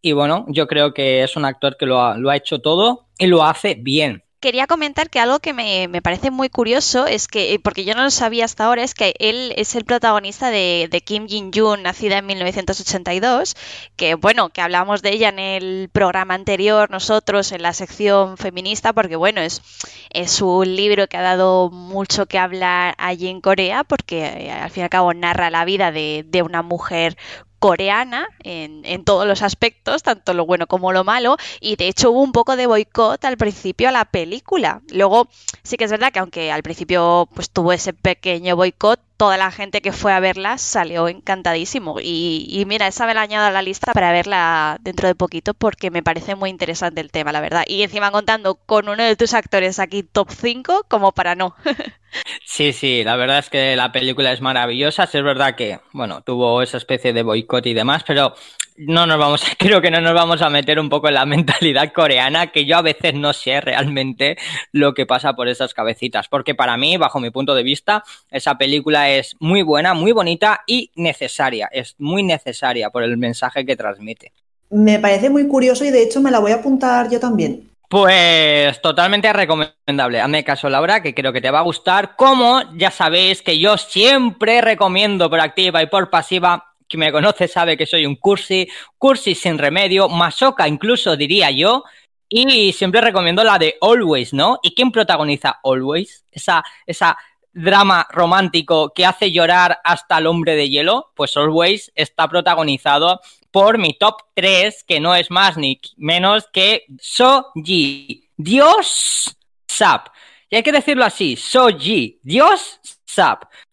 [0.00, 3.06] y bueno, yo creo que es un actor que lo ha, lo ha hecho todo
[3.30, 4.22] lo hace bien.
[4.42, 8.02] Quería comentar que algo que me, me, parece muy curioso es que, porque yo no
[8.02, 12.18] lo sabía hasta ahora, es que él es el protagonista de, de Kim Jin-jun, nacida
[12.18, 13.54] en 1982,
[13.94, 18.92] que bueno, que hablamos de ella en el programa anterior nosotros, en la sección feminista,
[18.92, 19.62] porque bueno, es,
[20.10, 24.70] es un libro que ha dado mucho que hablar allí en Corea, porque eh, al
[24.70, 27.16] fin y al cabo narra la vida de, de una mujer
[27.62, 32.10] coreana en, en, todos los aspectos, tanto lo bueno como lo malo, y de hecho
[32.10, 34.82] hubo un poco de boicot al principio a la película.
[34.90, 35.28] Luego
[35.62, 39.52] sí que es verdad que aunque al principio pues tuvo ese pequeño boicot, toda la
[39.52, 41.98] gente que fue a verla salió encantadísimo.
[42.02, 45.92] Y, mira, esa me la añado a la lista para verla dentro de poquito porque
[45.92, 47.62] me parece muy interesante el tema, la verdad.
[47.68, 51.54] Y encima contando con uno de tus actores aquí top 5, como para no.
[52.44, 55.04] Sí, sí, la verdad es que la película es maravillosa.
[55.04, 58.34] es verdad que, bueno, tuvo esa especie de boicot y demás, pero
[58.76, 61.92] no nos vamos, creo que no nos vamos a meter un poco en la mentalidad
[61.92, 64.36] coreana, que yo a veces no sé realmente
[64.72, 68.56] lo que pasa por esas cabecitas, porque para mí, bajo mi punto de vista, esa
[68.56, 73.76] película es muy buena, muy bonita y necesaria, es muy necesaria por el mensaje que
[73.76, 74.32] transmite.
[74.70, 77.72] Me parece muy curioso y de hecho me la voy a apuntar yo también.
[77.92, 80.18] Pues totalmente recomendable.
[80.18, 82.16] Hazme caso, Laura, que creo que te va a gustar.
[82.16, 87.48] Como ya sabéis que yo siempre recomiendo por activa y por pasiva quien me conoce
[87.48, 88.68] sabe que soy un cursi,
[88.98, 91.84] cursi sin remedio, masoca incluso diría yo,
[92.28, 94.58] y siempre recomiendo la de Always, ¿no?
[94.62, 96.26] ¿Y quién protagoniza Always?
[96.30, 97.16] Esa, esa
[97.50, 103.20] drama romántico que hace llorar hasta el hombre de hielo, pues Always está protagonizado
[103.50, 109.34] por mi top 3, que no es más ni menos que Soji, Dios
[109.66, 110.08] Sap.
[110.50, 112.80] Y hay que decirlo así, Soji, Dios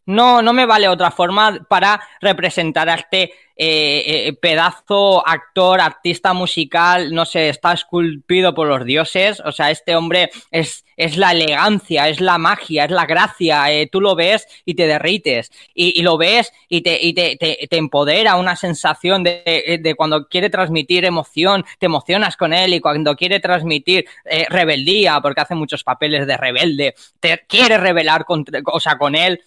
[0.06, 3.32] No, no me vale otra forma para representar a este
[3.62, 9.42] eh, eh, pedazo actor, artista musical, no sé, está esculpido por los dioses.
[9.44, 13.70] O sea, este hombre es, es la elegancia, es la magia, es la gracia.
[13.70, 15.52] Eh, tú lo ves y te derrites.
[15.74, 21.66] Y, lo ves y, te, te, empodera una sensación de, de, cuando quiere transmitir emoción,
[21.80, 24.06] te emocionas con él y cuando quiere transmitir
[24.48, 29.44] rebeldía, porque hace muchos papeles de rebelde, te quiere rebelar con, o sea, con él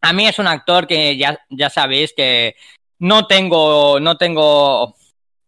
[0.00, 2.56] a mí es un actor que ya, ya sabéis que
[2.98, 4.94] no tengo, no tengo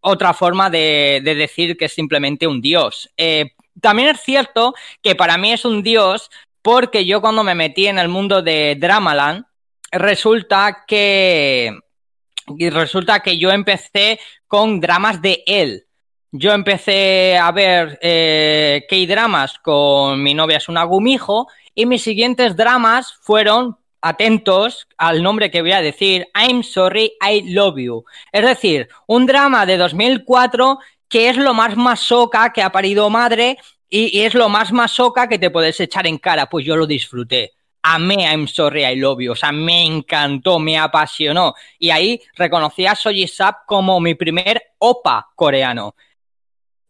[0.00, 3.10] otra forma de, de decir que es simplemente un dios.
[3.16, 6.30] Eh, también es cierto que para mí es un dios
[6.62, 9.44] porque yo cuando me metí en el mundo de Dramaland,
[9.92, 11.78] resulta que
[12.48, 15.86] resulta que yo empecé con dramas de él.
[16.32, 22.56] Yo empecé a ver eh, K-dramas con mi novia es un agumijo y mis siguientes
[22.56, 28.04] dramas fueron atentos al nombre que voy a decir, I'm Sorry, I Love You.
[28.32, 30.78] Es decir, un drama de 2004
[31.08, 35.38] que es lo más masoca que ha parido madre y, es lo más masoca que
[35.38, 36.46] te puedes echar en cara.
[36.46, 37.52] Pues yo lo disfruté.
[37.82, 39.32] Amé I'm Sorry, I Love You.
[39.32, 41.54] O sea, me encantó, me apasionó.
[41.78, 45.94] Y ahí reconocí a Soji Sap como mi primer opa coreano.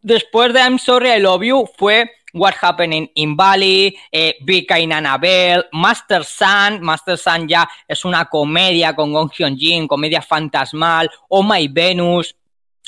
[0.00, 4.92] Después de I'm Sorry, I Love You fue What Happened in, Bali, eh, Vika in
[4.92, 11.10] Annabelle, Master Sun, Master Sun ya es una comedia con Gong Hyun Jin, comedia fantasmal,
[11.28, 12.36] Oh My Venus.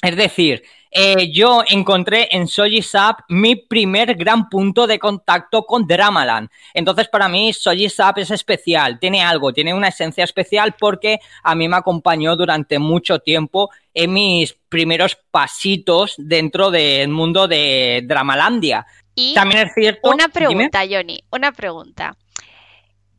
[0.03, 5.87] Es decir, eh, yo encontré en Soji Sap mi primer gran punto de contacto con
[5.87, 6.49] Dramaland.
[6.75, 11.55] Entonces, para mí, Soji Sap es especial, tiene algo, tiene una esencia especial porque a
[11.55, 18.87] mí me acompañó durante mucho tiempo en mis primeros pasitos dentro del mundo de Dramalandia.
[19.15, 20.11] Y También es cierto.
[20.11, 22.17] Una pregunta, Johnny, una pregunta.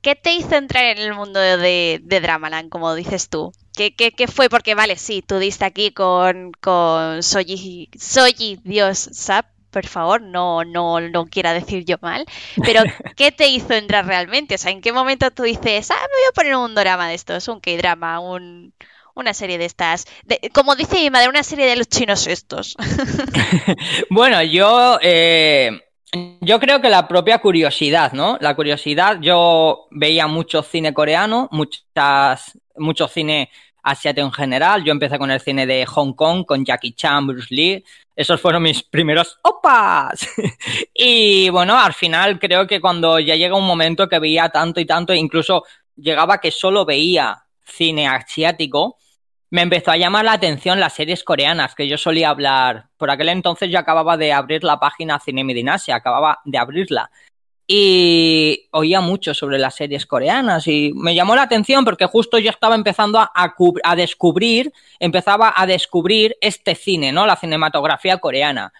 [0.02, 3.52] ¿Qué te hizo entrar en el mundo de, Dramaland, como dices tú?
[3.80, 4.50] ¿Qué, fue?
[4.50, 10.66] Porque, vale, sí, tú diste aquí con, con Soji, Soji Dios Sap, por favor, no,
[10.66, 12.26] no, no quiera decir yo mal,
[12.64, 12.82] pero
[13.16, 14.56] ¿qué te hizo entrar realmente?
[14.56, 17.16] O sea, ¿en qué momento tú dices, ah, me voy a poner un drama de
[17.16, 18.74] estos, un K-drama, un,
[19.16, 20.06] una serie de estas.
[20.54, 22.76] como dice mi madre, una serie de los chinos estos.
[24.10, 25.72] bueno, yo eh,
[26.42, 28.38] yo creo que la propia curiosidad, ¿no?
[28.42, 33.50] La curiosidad, yo veía mucho cine coreano, muchas, mucho cine
[33.84, 34.84] asiático en general.
[34.84, 37.84] Yo empecé con el cine de Hong Kong, con Jackie Chan, Bruce Lee.
[38.16, 40.28] Esos fueron mis primeros opas.
[40.94, 44.86] y bueno, al final creo que cuando ya llega un momento que veía tanto y
[44.86, 45.64] tanto, incluso
[45.96, 48.98] llegaba que solo veía cine asiático,
[49.52, 52.90] me empezó a llamar la atención las series coreanas, que yo solía hablar.
[52.98, 57.10] Por aquel entonces yo acababa de abrir la página Cinemidinasia, acababa de abrirla.
[57.72, 62.50] Y oía mucho sobre las series coreanas y me llamó la atención porque justo yo
[62.50, 63.32] estaba empezando a,
[63.84, 67.28] a descubrir, empezaba a descubrir este cine, ¿no?
[67.28, 68.74] La cinematografía coreana.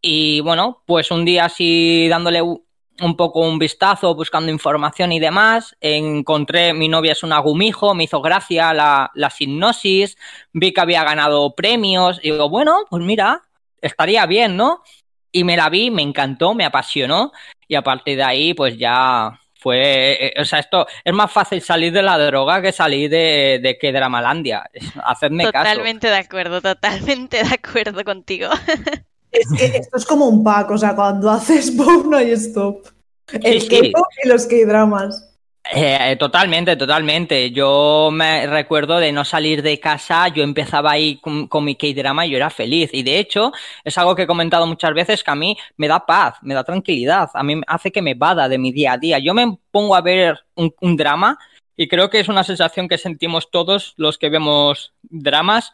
[0.00, 5.76] Y bueno, pues un día así dándole un poco un vistazo buscando información y demás.
[5.80, 10.18] Encontré, mi novia es un agumijo, me hizo gracia la, la hipnosis,
[10.52, 13.42] vi que había ganado premios y digo, bueno, pues mira,
[13.80, 14.82] estaría bien, ¿no?
[15.30, 17.30] Y me la vi, me encantó, me apasionó
[17.72, 21.62] y a partir de ahí pues ya fue, eh, o sea, esto es más fácil
[21.62, 24.68] salir de la droga que salir de, de que Dramalandia.
[25.02, 25.70] Hacedme caso.
[25.70, 28.50] Totalmente de acuerdo, totalmente de acuerdo contigo.
[29.32, 32.86] Es que esto es como un pack, o sea, cuando haces boom no hay stop.
[33.32, 35.31] El K-pop y los K-dramas.
[35.64, 37.50] Eh, totalmente, totalmente.
[37.50, 42.30] Yo me recuerdo de no salir de casa, yo empezaba ahí con, mi K-drama y
[42.30, 42.90] yo era feliz.
[42.92, 43.52] Y de hecho,
[43.84, 46.64] es algo que he comentado muchas veces que a mí me da paz, me da
[46.64, 49.18] tranquilidad, a mí hace que me vada de mi día a día.
[49.18, 51.38] Yo me pongo a ver un drama
[51.76, 55.72] y creo que es una sensación que sentimos todos los que vemos dramas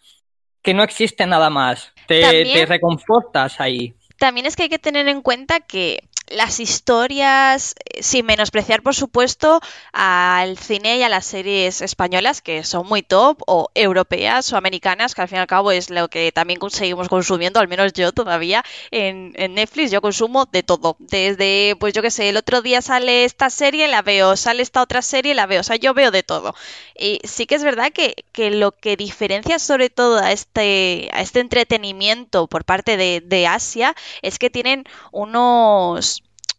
[0.62, 1.92] que no existe nada más.
[2.06, 3.94] Te, reconfortas ahí.
[4.18, 8.94] También es que hay que tener en cuenta que las historias, eh, sin menospreciar, por
[8.94, 9.60] supuesto,
[9.92, 15.14] al cine y a las series españolas, que son muy top, o europeas o americanas,
[15.14, 18.12] que al fin y al cabo es lo que también seguimos consumiendo, al menos yo
[18.12, 20.96] todavía en, Netflix, yo consumo de todo.
[20.98, 24.82] Desde, pues yo qué sé, el otro día sale esta serie, la veo, sale esta
[24.82, 26.54] otra serie, la veo, o sea, yo veo de todo.
[26.98, 28.14] Y sí que es verdad que,
[28.50, 33.94] lo que diferencia sobre todo a este, a este entretenimiento por parte de, de Asia
[34.22, 36.17] es que tienen unos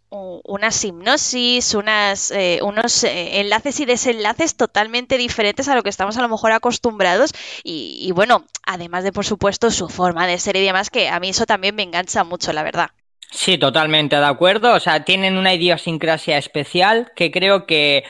[0.09, 6.17] unas hipnosis, unas, eh, unos eh, enlaces y desenlaces totalmente diferentes a lo que estamos
[6.17, 7.31] a lo mejor acostumbrados
[7.63, 11.29] y, bueno, además de por supuesto su forma de ser y demás, que a mí
[11.29, 12.89] eso también me engancha mucho, la verdad.
[13.31, 14.73] Sí, totalmente de acuerdo.
[14.73, 18.03] O sea, tienen una idiosincrasia especial que creo que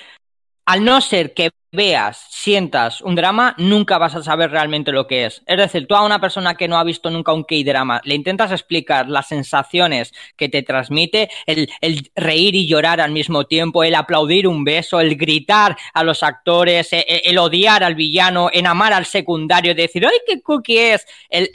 [0.69, 5.25] al no ser que veas, sientas un drama, nunca vas a saber realmente lo que
[5.25, 5.41] es.
[5.47, 8.51] Es decir, tú a una persona que no ha visto nunca un K-drama, le intentas
[8.51, 11.71] explicar las sensaciones que te transmite, el,
[12.15, 16.93] reír y llorar al mismo tiempo, el aplaudir un beso, el gritar a los actores,
[16.93, 21.07] e, e, el, odiar al villano, en amar al secundario, decir, ¡ay, qué cookie es!
[21.29, 21.49] El,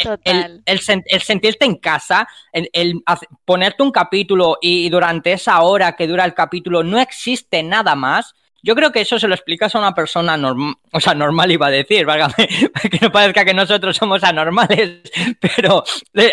[1.20, 3.00] sentirte en casa, el,
[3.44, 8.34] ponerte un capítulo y durante esa hora que dura el capítulo no existe nada más
[8.64, 11.66] yo creo que eso se lo explicas a una persona normal, o sea, normal iba
[11.66, 12.34] a decir, válgame,
[12.90, 15.02] que no parezca que nosotros somos anormales,
[15.38, 15.84] pero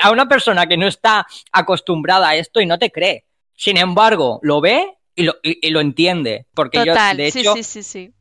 [0.01, 3.25] a una persona que no está acostumbrada a esto y no te cree.
[3.53, 6.47] Sin embargo, lo ve y lo, y, lo entiende.
[6.53, 8.13] Porque yo, de hecho, sí, sí, sí,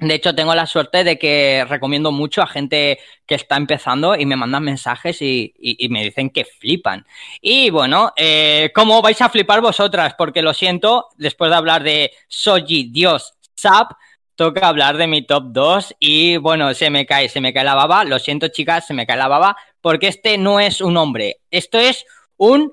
[0.00, 4.26] de hecho, tengo la suerte de que recomiendo mucho a gente que está empezando y
[4.26, 5.52] me mandan mensajes y,
[5.90, 7.04] me dicen que flipan.
[7.40, 10.14] Y bueno, eh, ¿cómo vais a flipar vosotras?
[10.16, 13.92] Porque lo siento, después de hablar de Soji, Dios, Sap,
[14.36, 17.74] toca hablar de mi top 2 y bueno, se me cae, se me cae la
[17.74, 18.04] baba.
[18.04, 21.40] Lo siento, chicas, se me cae la baba porque este no es un hombre.
[21.50, 22.72] Esto es un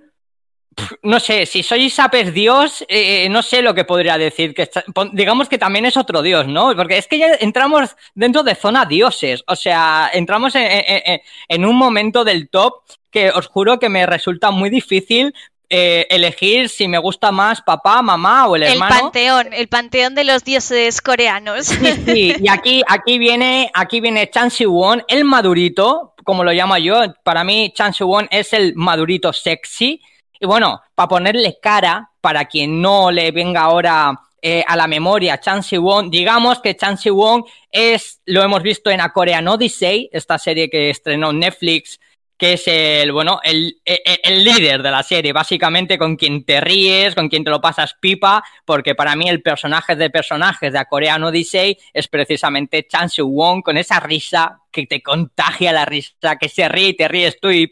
[1.04, 4.54] no sé, si soy Saper Dios, eh, no sé lo que podría decir.
[4.54, 4.70] Que
[5.14, 6.76] digamos que también es otro dios, ¿no?
[6.76, 9.44] Porque es que ya entramos dentro de zona dioses.
[9.48, 14.70] O sea, entramos en, un momento del top que os juro que me resulta muy
[14.70, 15.34] difícil
[15.70, 18.96] eh, elegir si me gusta más papá, mamá o el hermano.
[18.96, 21.68] El panteón, el panteón de los dioses coreanos.
[21.68, 22.36] Sí, sí.
[22.40, 27.14] y aquí, aquí viene, aquí viene Chan Siwon, el madurito, como lo llamo yo.
[27.24, 30.02] Para mí, Chan Siwon es el madurito sexy.
[30.40, 35.40] Y bueno, para ponerle cara, para quien no le venga ahora eh, a la memoria
[35.40, 40.38] Chan Si-won, digamos que Chan Si-won es, lo hemos visto en A Korean Odyssey, esta
[40.38, 42.00] serie que estrenó Netflix
[42.38, 47.16] que es el, bueno, el, el, líder de la serie, básicamente con quien te ríes,
[47.16, 50.86] con quien te lo pasas pipa, porque para mí el personaje de personajes de A
[50.86, 56.50] Korean Odyssey es precisamente Chan Won con esa risa que te contagia la risa, que
[56.50, 57.68] se ríe y te ríes tú y,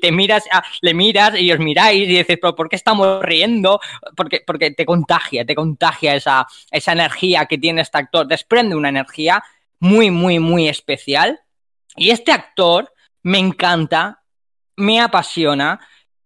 [0.00, 3.80] te miras, ah, le miras y os miráis y dices, pero ¿por qué estamos riendo?
[4.16, 8.88] Porque, porque te contagia, te contagia esa, esa energía que tiene este actor, desprende una
[8.88, 9.44] energía
[9.78, 11.40] muy, muy, muy especial.
[11.96, 12.92] Y este actor,
[13.22, 14.22] me encanta,
[14.76, 15.80] me apasiona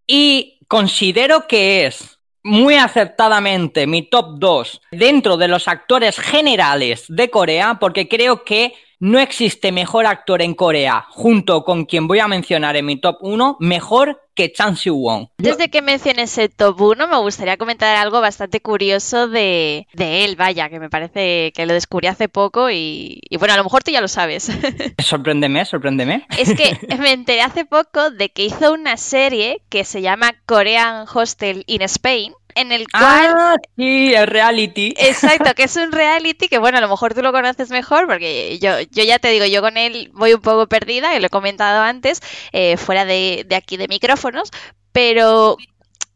[0.06, 7.30] y considero que es muy acertadamente mi top 2 dentro de los actores generales de
[7.30, 12.28] Corea porque creo que no existe mejor actor en Corea, junto con quien voy a
[12.28, 15.28] mencionar en mi top 1, mejor que Chan Siu-won.
[15.38, 20.68] Desde que menciones el top 1, me gustaría comentar algo bastante curioso de, él, vaya,
[20.68, 23.90] que me parece que lo descubrí hace poco y, y bueno, a lo mejor tú
[23.90, 24.52] ya lo sabes.
[25.04, 26.24] sorpréndeme, sorpréndeme.
[26.38, 31.06] Es que me enteré hace poco de que hizo una serie que se llama Korean
[31.12, 33.34] Hostel in Spain en el cual...
[33.36, 34.94] Ah, sí, el reality.
[34.96, 38.58] Exacto, que es un reality que, bueno, a lo mejor tú lo conoces mejor, porque
[38.58, 41.30] yo, yo ya te digo, yo con él voy un poco perdida, y lo he
[41.30, 42.20] comentado antes,
[42.52, 44.50] eh, fuera de, aquí de micrófonos,
[44.92, 45.56] pero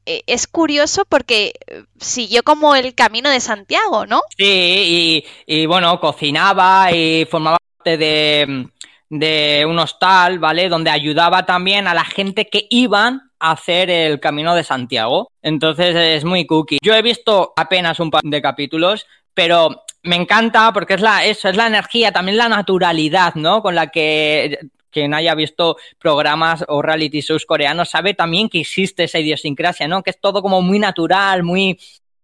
[0.04, 1.54] eh, es curioso porque
[1.98, 4.20] siguió como el camino de Santiago, ¿no?
[4.36, 8.68] Sí, y, y bueno, cocinaba y formaba parte de,
[9.08, 10.68] de un hostal, ¿vale?
[10.68, 15.30] Donde ayudaba también a la gente que iban hacer el camino de Santiago.
[15.42, 16.78] Entonces es muy cookie.
[16.82, 21.48] Yo he visto apenas un par de capítulos, pero me encanta porque es la, eso,
[21.48, 23.62] es la energía, también la naturalidad, ¿no?
[23.62, 24.58] Con la que
[24.90, 30.02] quien haya visto programas o reality shows coreanos sabe también que existe esa idiosincrasia, ¿no?
[30.02, 31.78] Que es todo como muy natural, muy...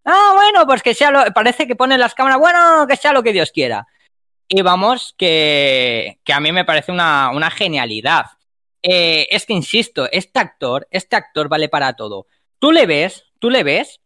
[0.06, 1.24] Ah, bueno, pues que sea lo...
[1.34, 3.86] Parece que ponen las cámaras, bueno, que sea lo que Dios quiera.
[4.48, 8.24] Y vamos, que, que a mí me parece una, una genialidad.
[8.82, 12.26] Eh, es que insisto, este actor, este actor vale para todo.
[12.58, 14.00] Tú le ves, tú le ves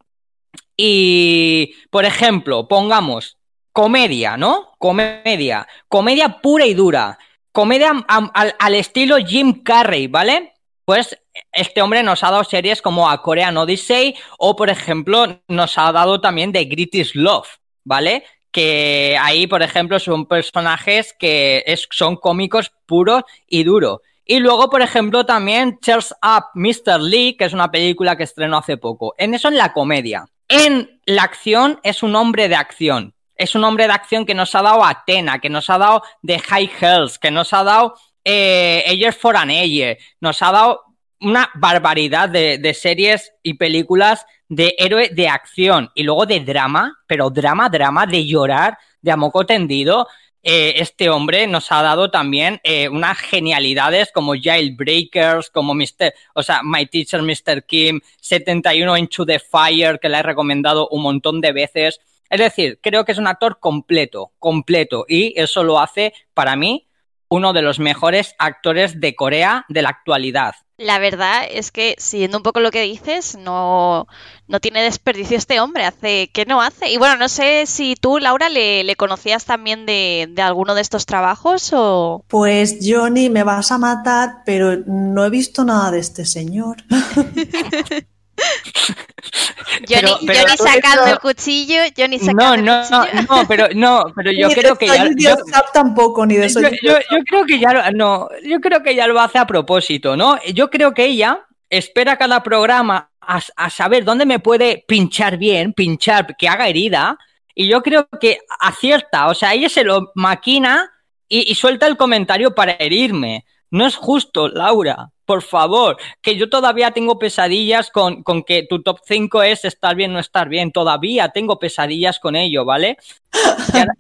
[0.77, 3.39] y, por ejemplo, pongamos
[3.73, 4.73] comedia, ¿no?
[4.79, 7.19] Comedia, comedia pura y dura,
[7.53, 10.55] comedia al, estilo Jim Carrey, ¿vale?
[10.85, 11.19] Pues
[11.53, 15.91] este hombre nos ha dado series como A Korean Odyssey o, por ejemplo, nos ha
[15.93, 17.49] dado también The Greatest Love,
[17.85, 18.25] ¿vale?
[18.51, 24.01] Que ahí, por ejemplo, son personajes que son cómicos puros y duros.
[24.29, 27.01] Y luego, por ejemplo, también Cheers Up Mr.
[27.01, 29.15] Lee, que es una película que estrenó hace poco.
[29.17, 30.27] En eso en la comedia.
[30.49, 33.15] En la acción es un hombre de acción.
[33.37, 36.41] Es un hombre de acción que nos ha dado Atena, que nos ha dado The
[36.41, 40.83] High Hells, que nos ha dado eh, for an Age, nos ha dado
[41.21, 47.31] una barbaridad de, series y películas de héroe de acción y luego de drama, pero
[47.31, 50.09] drama, drama, de llorar, de a moco tendido.
[50.49, 56.15] Eh, este hombre nos ha dado también eh, unas genialidades como Jailbreakers, como Mr.
[56.37, 57.65] O sea, My Teacher Mr.
[57.67, 61.99] Kim, 71 Into the Fire, que le he recomendado un montón de veces.
[62.31, 66.87] Es decir, creo que es un actor completo, completo, y eso lo hace para mí
[67.29, 70.55] uno de los mejores actores de Corea de la actualidad.
[70.79, 74.07] La verdad es que, siguiendo un poco lo que dices, no,
[74.47, 75.85] no tiene desperdicio este hombre.
[75.85, 76.91] Hace, ¿Qué no hace?
[76.91, 80.83] Y bueno, no sé si tú, Laura, le, le conocías también de, de, alguno de
[80.83, 82.25] estos trabajos o...
[82.29, 86.77] Pues Johnny, me vas a matar, pero no he visto nada de este señor.
[89.89, 93.23] Johnny, Johnny sacando el cuchillo, Johnny sacando no, el cuchillo.
[93.29, 95.37] No, no, pero no, pero yo creo que ya yo,
[95.73, 96.61] tampoco ni de eso.
[96.61, 100.17] Yo, yo, yo, creo que ya no, yo creo que ya lo hace a propósito,
[100.17, 100.39] ¿no?
[100.53, 105.73] Yo creo que ella espera cada programa a, a saber dónde me puede pinchar bien,
[105.73, 107.19] pinchar que haga herida,
[107.55, 110.91] y yo creo que acierta, o sea, ella se lo maquina
[111.29, 113.45] y, y suelta el comentario para herirme.
[113.71, 115.11] No es justo, Laura.
[115.27, 119.97] Por favor, que yo todavía tengo pesadillas con, con que tu top 5 es estar
[119.97, 122.97] bien, no estar bien, todavía tengo pesadillas con ello, ¿vale?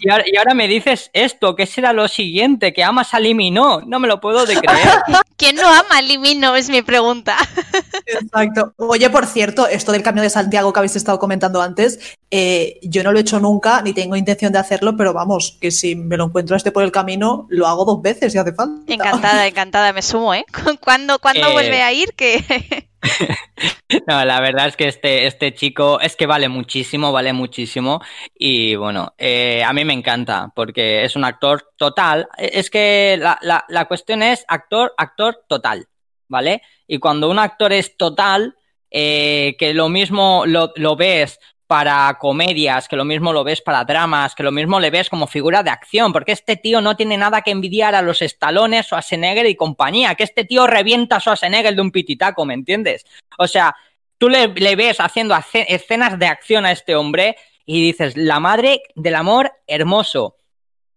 [0.02, 2.72] Y ahora, y ahora, me dices esto, ¿qué será lo siguiente?
[2.72, 4.88] Que amas a Limino, no me lo puedo de creer.
[5.36, 6.56] ¿Quién no ama a Limino?
[6.56, 7.36] Es mi pregunta.
[8.06, 8.72] Exacto.
[8.76, 13.02] Oye, por cierto, esto del Camino de Santiago que habéis estado comentando antes, eh, yo
[13.02, 16.16] no lo he hecho nunca, ni tengo intención de hacerlo, pero vamos, que si me
[16.16, 18.92] lo encuentro este por el camino, lo hago dos veces si hace falta.
[18.92, 20.44] Encantada, encantada, me sumo, ¿eh?
[21.18, 21.52] ¿Cuándo, cuándo eh...
[21.52, 22.14] vuelve a ir?
[22.14, 22.88] Que...
[24.06, 28.00] no, la verdad es que este, este chico es que vale muchísimo, vale muchísimo.
[28.34, 32.28] Y bueno, eh, a mí me encanta porque es un actor total.
[32.38, 35.86] Es que la, la, la cuestión es actor, actor total,
[36.28, 36.62] ¿vale?
[36.86, 38.56] Y cuando un actor es total,
[38.90, 43.84] eh, que lo mismo lo, lo ves para comedias, que lo mismo lo ves para
[43.84, 47.16] dramas, que lo mismo le ves como figura de acción, porque este tío no tiene
[47.16, 51.74] nada que envidiar a los Stallone, Schwarzenegger y compañía, que este tío revienta a Schwarzenegger
[51.74, 53.04] de un pititaco, ¿me entiendes?
[53.38, 53.74] O sea,
[54.18, 58.82] tú le, le ves haciendo escenas de acción a este hombre y dices, la madre
[58.94, 60.36] del amor hermoso.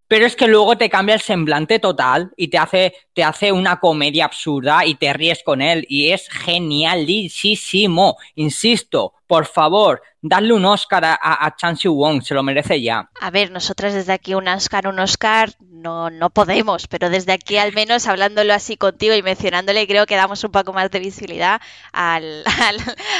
[0.07, 3.79] Pero es que luego te cambia el semblante total y te hace, te hace una
[3.79, 5.85] comedia absurda y te ríes con él.
[5.87, 8.17] Y es genialísimo.
[8.33, 12.81] Insisto, por favor, dadle un Oscar a, a, a Chan Siu Wong, se lo merece
[12.81, 13.09] ya.
[13.19, 17.57] A ver, nosotras desde aquí un Oscar, un Oscar, no, no podemos, pero desde aquí
[17.57, 21.61] al menos hablándolo así contigo y mencionándole, creo que damos un poco más de visibilidad
[21.93, 22.77] al, al,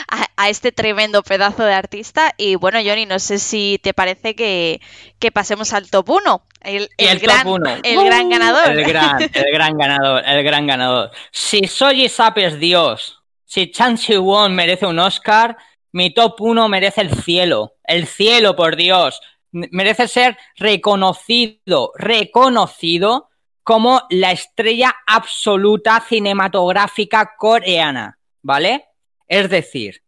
[0.08, 2.34] a, a, este tremendo pedazo de artista.
[2.38, 4.82] Y bueno, Johnny, no sé si te parece que,
[5.20, 6.44] que pasemos al top 1.
[6.62, 7.78] El, el, el, gran, top uno.
[7.82, 8.72] el uh, gran ganador.
[8.72, 11.12] El gran, el gran ganador, el gran ganador.
[11.32, 15.56] Si Soji Sap es Dios, si Chan Siu Won merece un Oscar,
[15.92, 17.76] mi top 1 merece el cielo.
[17.84, 19.22] El cielo, por Dios.
[19.52, 23.30] Merece ser reconocido, reconocido
[23.64, 28.20] como la estrella absoluta cinematográfica coreana.
[28.42, 28.86] ¿Vale?
[29.28, 30.04] Es decir,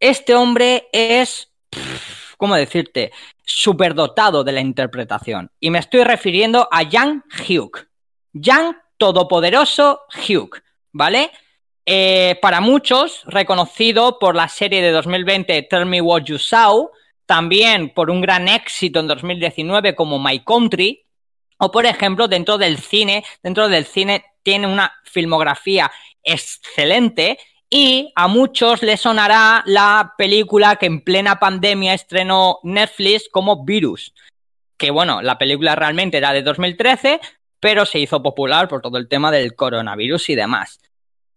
[0.00, 1.50] este hombre es.
[2.36, 3.12] ¿Cómo decirte?
[3.44, 5.50] Superdotado de la interpretación.
[5.60, 7.86] Y me estoy refiriendo a Yang Hyuk.
[8.32, 10.60] Yang Todopoderoso Hyuk.
[10.92, 11.30] ¿Vale?
[11.86, 16.90] Eh, para muchos, reconocido por la serie de 2020 Tell Me What You Saw,
[17.26, 21.04] también por un gran éxito en 2019 como My Country,
[21.58, 25.90] o por ejemplo, dentro del cine, dentro del cine tiene una filmografía
[26.22, 33.64] excelente y a muchos les sonará la película que en plena pandemia estrenó Netflix como
[33.64, 34.14] Virus,
[34.78, 37.20] que bueno, la película realmente era de 2013,
[37.60, 40.80] pero se hizo popular por todo el tema del coronavirus y demás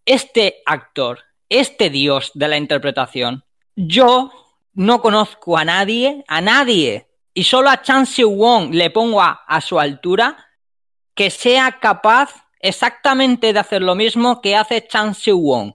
[0.07, 3.43] este actor, este dios de la interpretación,
[3.75, 4.31] yo
[4.73, 9.61] no conozco a nadie, a nadie, y solo a Chan Siu Wong le pongo a,
[9.61, 10.37] su altura,
[11.13, 15.73] que sea capaz exactamente de hacer lo mismo que hace Chan Siu Wong.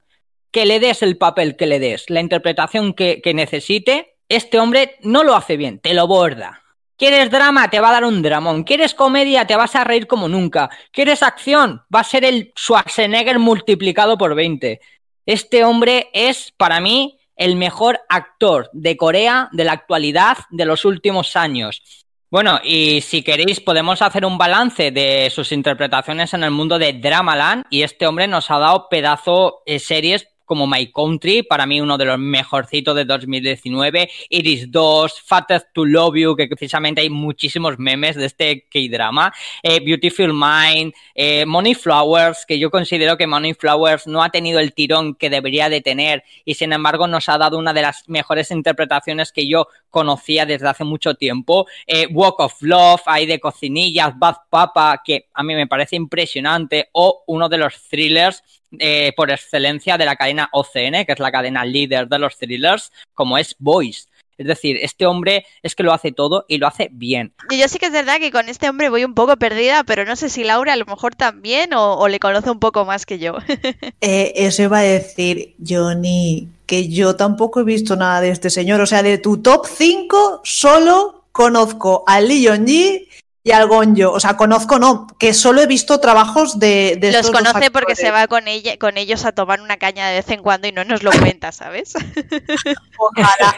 [0.51, 4.97] Que le des el papel que le des, la interpretación que, que necesite, este hombre
[5.03, 6.62] no lo hace bien, te lo borda.
[6.97, 7.68] ¿Quieres drama?
[7.68, 8.64] Te va a dar un dramón.
[8.64, 9.47] ¿Quieres comedia?
[9.47, 10.70] Te vas a reír como nunca.
[10.93, 11.82] ¿Quieres acción?
[11.95, 14.80] Va a ser el Schwarzenegger multiplicado por 20.
[15.26, 20.84] Este hombre es, para mí, el mejor actor de Corea de la actualidad de los
[20.84, 21.82] últimos años.
[22.30, 26.95] Bueno, y si queréis podemos hacer un balance de sus interpretaciones en el mundo de
[26.95, 31.81] Dramaland y este hombre nos ha dado pedazo de series como My Country, para mí
[31.81, 37.09] uno de los mejorcitos de 2019, Iris 2, Fated to Love You, que precisamente hay
[37.09, 39.33] muchísimos memes de este K-drama,
[39.63, 44.61] eh, Beautiful Mind, eh, Money Flowers, que yo considero que Money Flowers no ha tenido
[44.61, 48.07] el tirón que debería de tener y sin embargo nos ha dado una de las
[48.11, 53.41] mejores interpretaciones que yo conocía desde hace mucho tiempo, eh, Walk of Love, hay de
[53.41, 58.43] cocinillas, Bad Papa, que a mí me parece impresionante, o uno de los thrillers
[58.79, 62.93] eh, por excelencia de la cadena OCN, que es la cadena líder de los thrillers,
[63.14, 64.05] como es Voice.
[64.39, 67.33] Es decir, este hombre es que lo hace todo y lo hace bien.
[67.51, 70.05] Y yo sí que es verdad que con este hombre voy un poco perdida, pero
[70.05, 73.07] no sé si Laura a lo mejor también o, o le conoce un poco más
[73.07, 73.37] que yo.
[74.01, 78.81] eh, eso iba a decir, Johnny, que yo tampoco he visto nada de este señor.
[78.81, 83.09] O sea, de tu top 5 solo conozco a Lee Yong-ji
[83.45, 84.12] y al Gonjo.
[84.12, 86.97] O sea, conozco, no, que solo he visto trabajos de.
[87.01, 90.16] de Los conoce porque se va con, ella, con ellos a tomar una caña de
[90.16, 91.95] vez en cuando y no nos lo cuenta, ¿sabes?
[92.99, 93.55] Ojalá.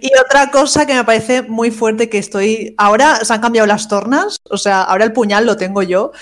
[0.00, 2.74] Y otra cosa que me parece muy fuerte que estoy.
[2.78, 6.12] Ahora se han cambiado las tornas, o sea, ahora el puñal lo tengo yo.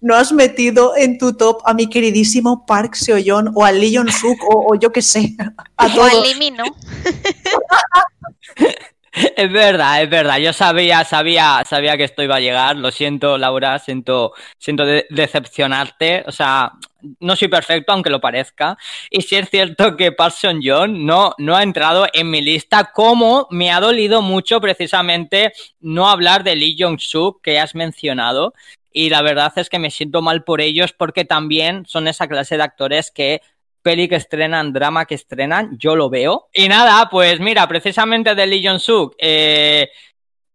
[0.00, 4.38] No has metido en tu top a mi queridísimo Park Seo-yeon o a Lee Jong-suk
[4.50, 5.34] o, o, yo qué sé.
[5.78, 6.64] A o al Limi, ¿no?
[9.36, 10.38] Es verdad, es verdad.
[10.38, 12.76] Yo sabía, sabía, sabía que esto iba a llegar.
[12.76, 16.24] Lo siento, Laura, siento, siento de decepcionarte.
[16.26, 16.72] O sea,
[17.20, 18.76] no soy perfecto, aunque lo parezca.
[19.10, 23.46] Y sí es cierto que Parson John no, no ha entrado en mi lista, como
[23.50, 28.54] me ha dolido mucho precisamente no hablar de Lee Jong-suk que has mencionado.
[28.92, 32.56] Y la verdad es que me siento mal por ellos porque también son esa clase
[32.56, 33.42] de actores que
[33.84, 36.48] peli que estrenan, drama que estrenan, yo lo veo.
[36.54, 39.90] Y nada, pues mira, precisamente de Lee Jong-suk, eh,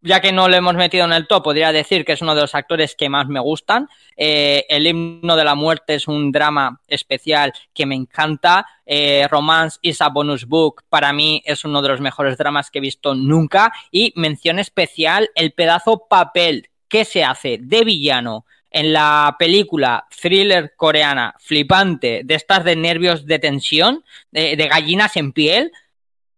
[0.01, 2.41] ya que no lo hemos metido en el top, podría decir que es uno de
[2.41, 3.87] los actores que más me gustan.
[4.17, 8.65] Eh, el himno de la muerte es un drama especial que me encanta.
[8.83, 12.79] Eh, Romance is a bonus book para mí es uno de los mejores dramas que
[12.79, 13.71] he visto nunca.
[13.91, 20.73] Y mención especial, el pedazo papel que se hace de villano en la película thriller
[20.75, 25.71] coreana flipante de estas de nervios de tensión, de, gallinas en piel,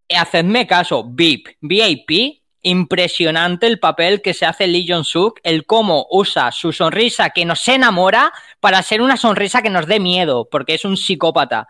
[0.10, 6.52] hacedme caso, VIP, VIP, impresionante el papel que se hace Lee Jong-suk, el cómo usa
[6.52, 10.86] su sonrisa que nos enamora para ser una sonrisa que nos dé miedo, porque es
[10.86, 11.68] un psicópata.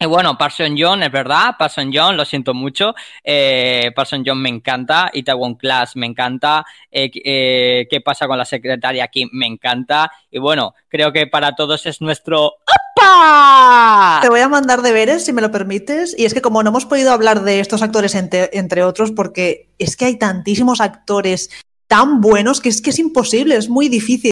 [0.00, 2.94] Y bueno, Parson John, es verdad, Parson John, lo siento mucho.
[3.24, 8.44] Eh, Parson John me encanta, Itaewon Class me encanta, eh, eh, ¿Qué pasa con la
[8.44, 9.28] secretaria aquí?
[9.32, 10.12] Me encanta.
[10.30, 12.58] Y bueno, creo que para todos es nuestro
[12.96, 14.20] ¡Opa!
[14.22, 16.14] Te voy a mandar deberes, si me lo permites.
[16.16, 19.70] Y es que como no hemos podido hablar de estos actores entre, entre otros, porque
[19.78, 21.50] es que hay tantísimos actores
[21.88, 24.26] tan buenos que es que es imposible, es muy difícil.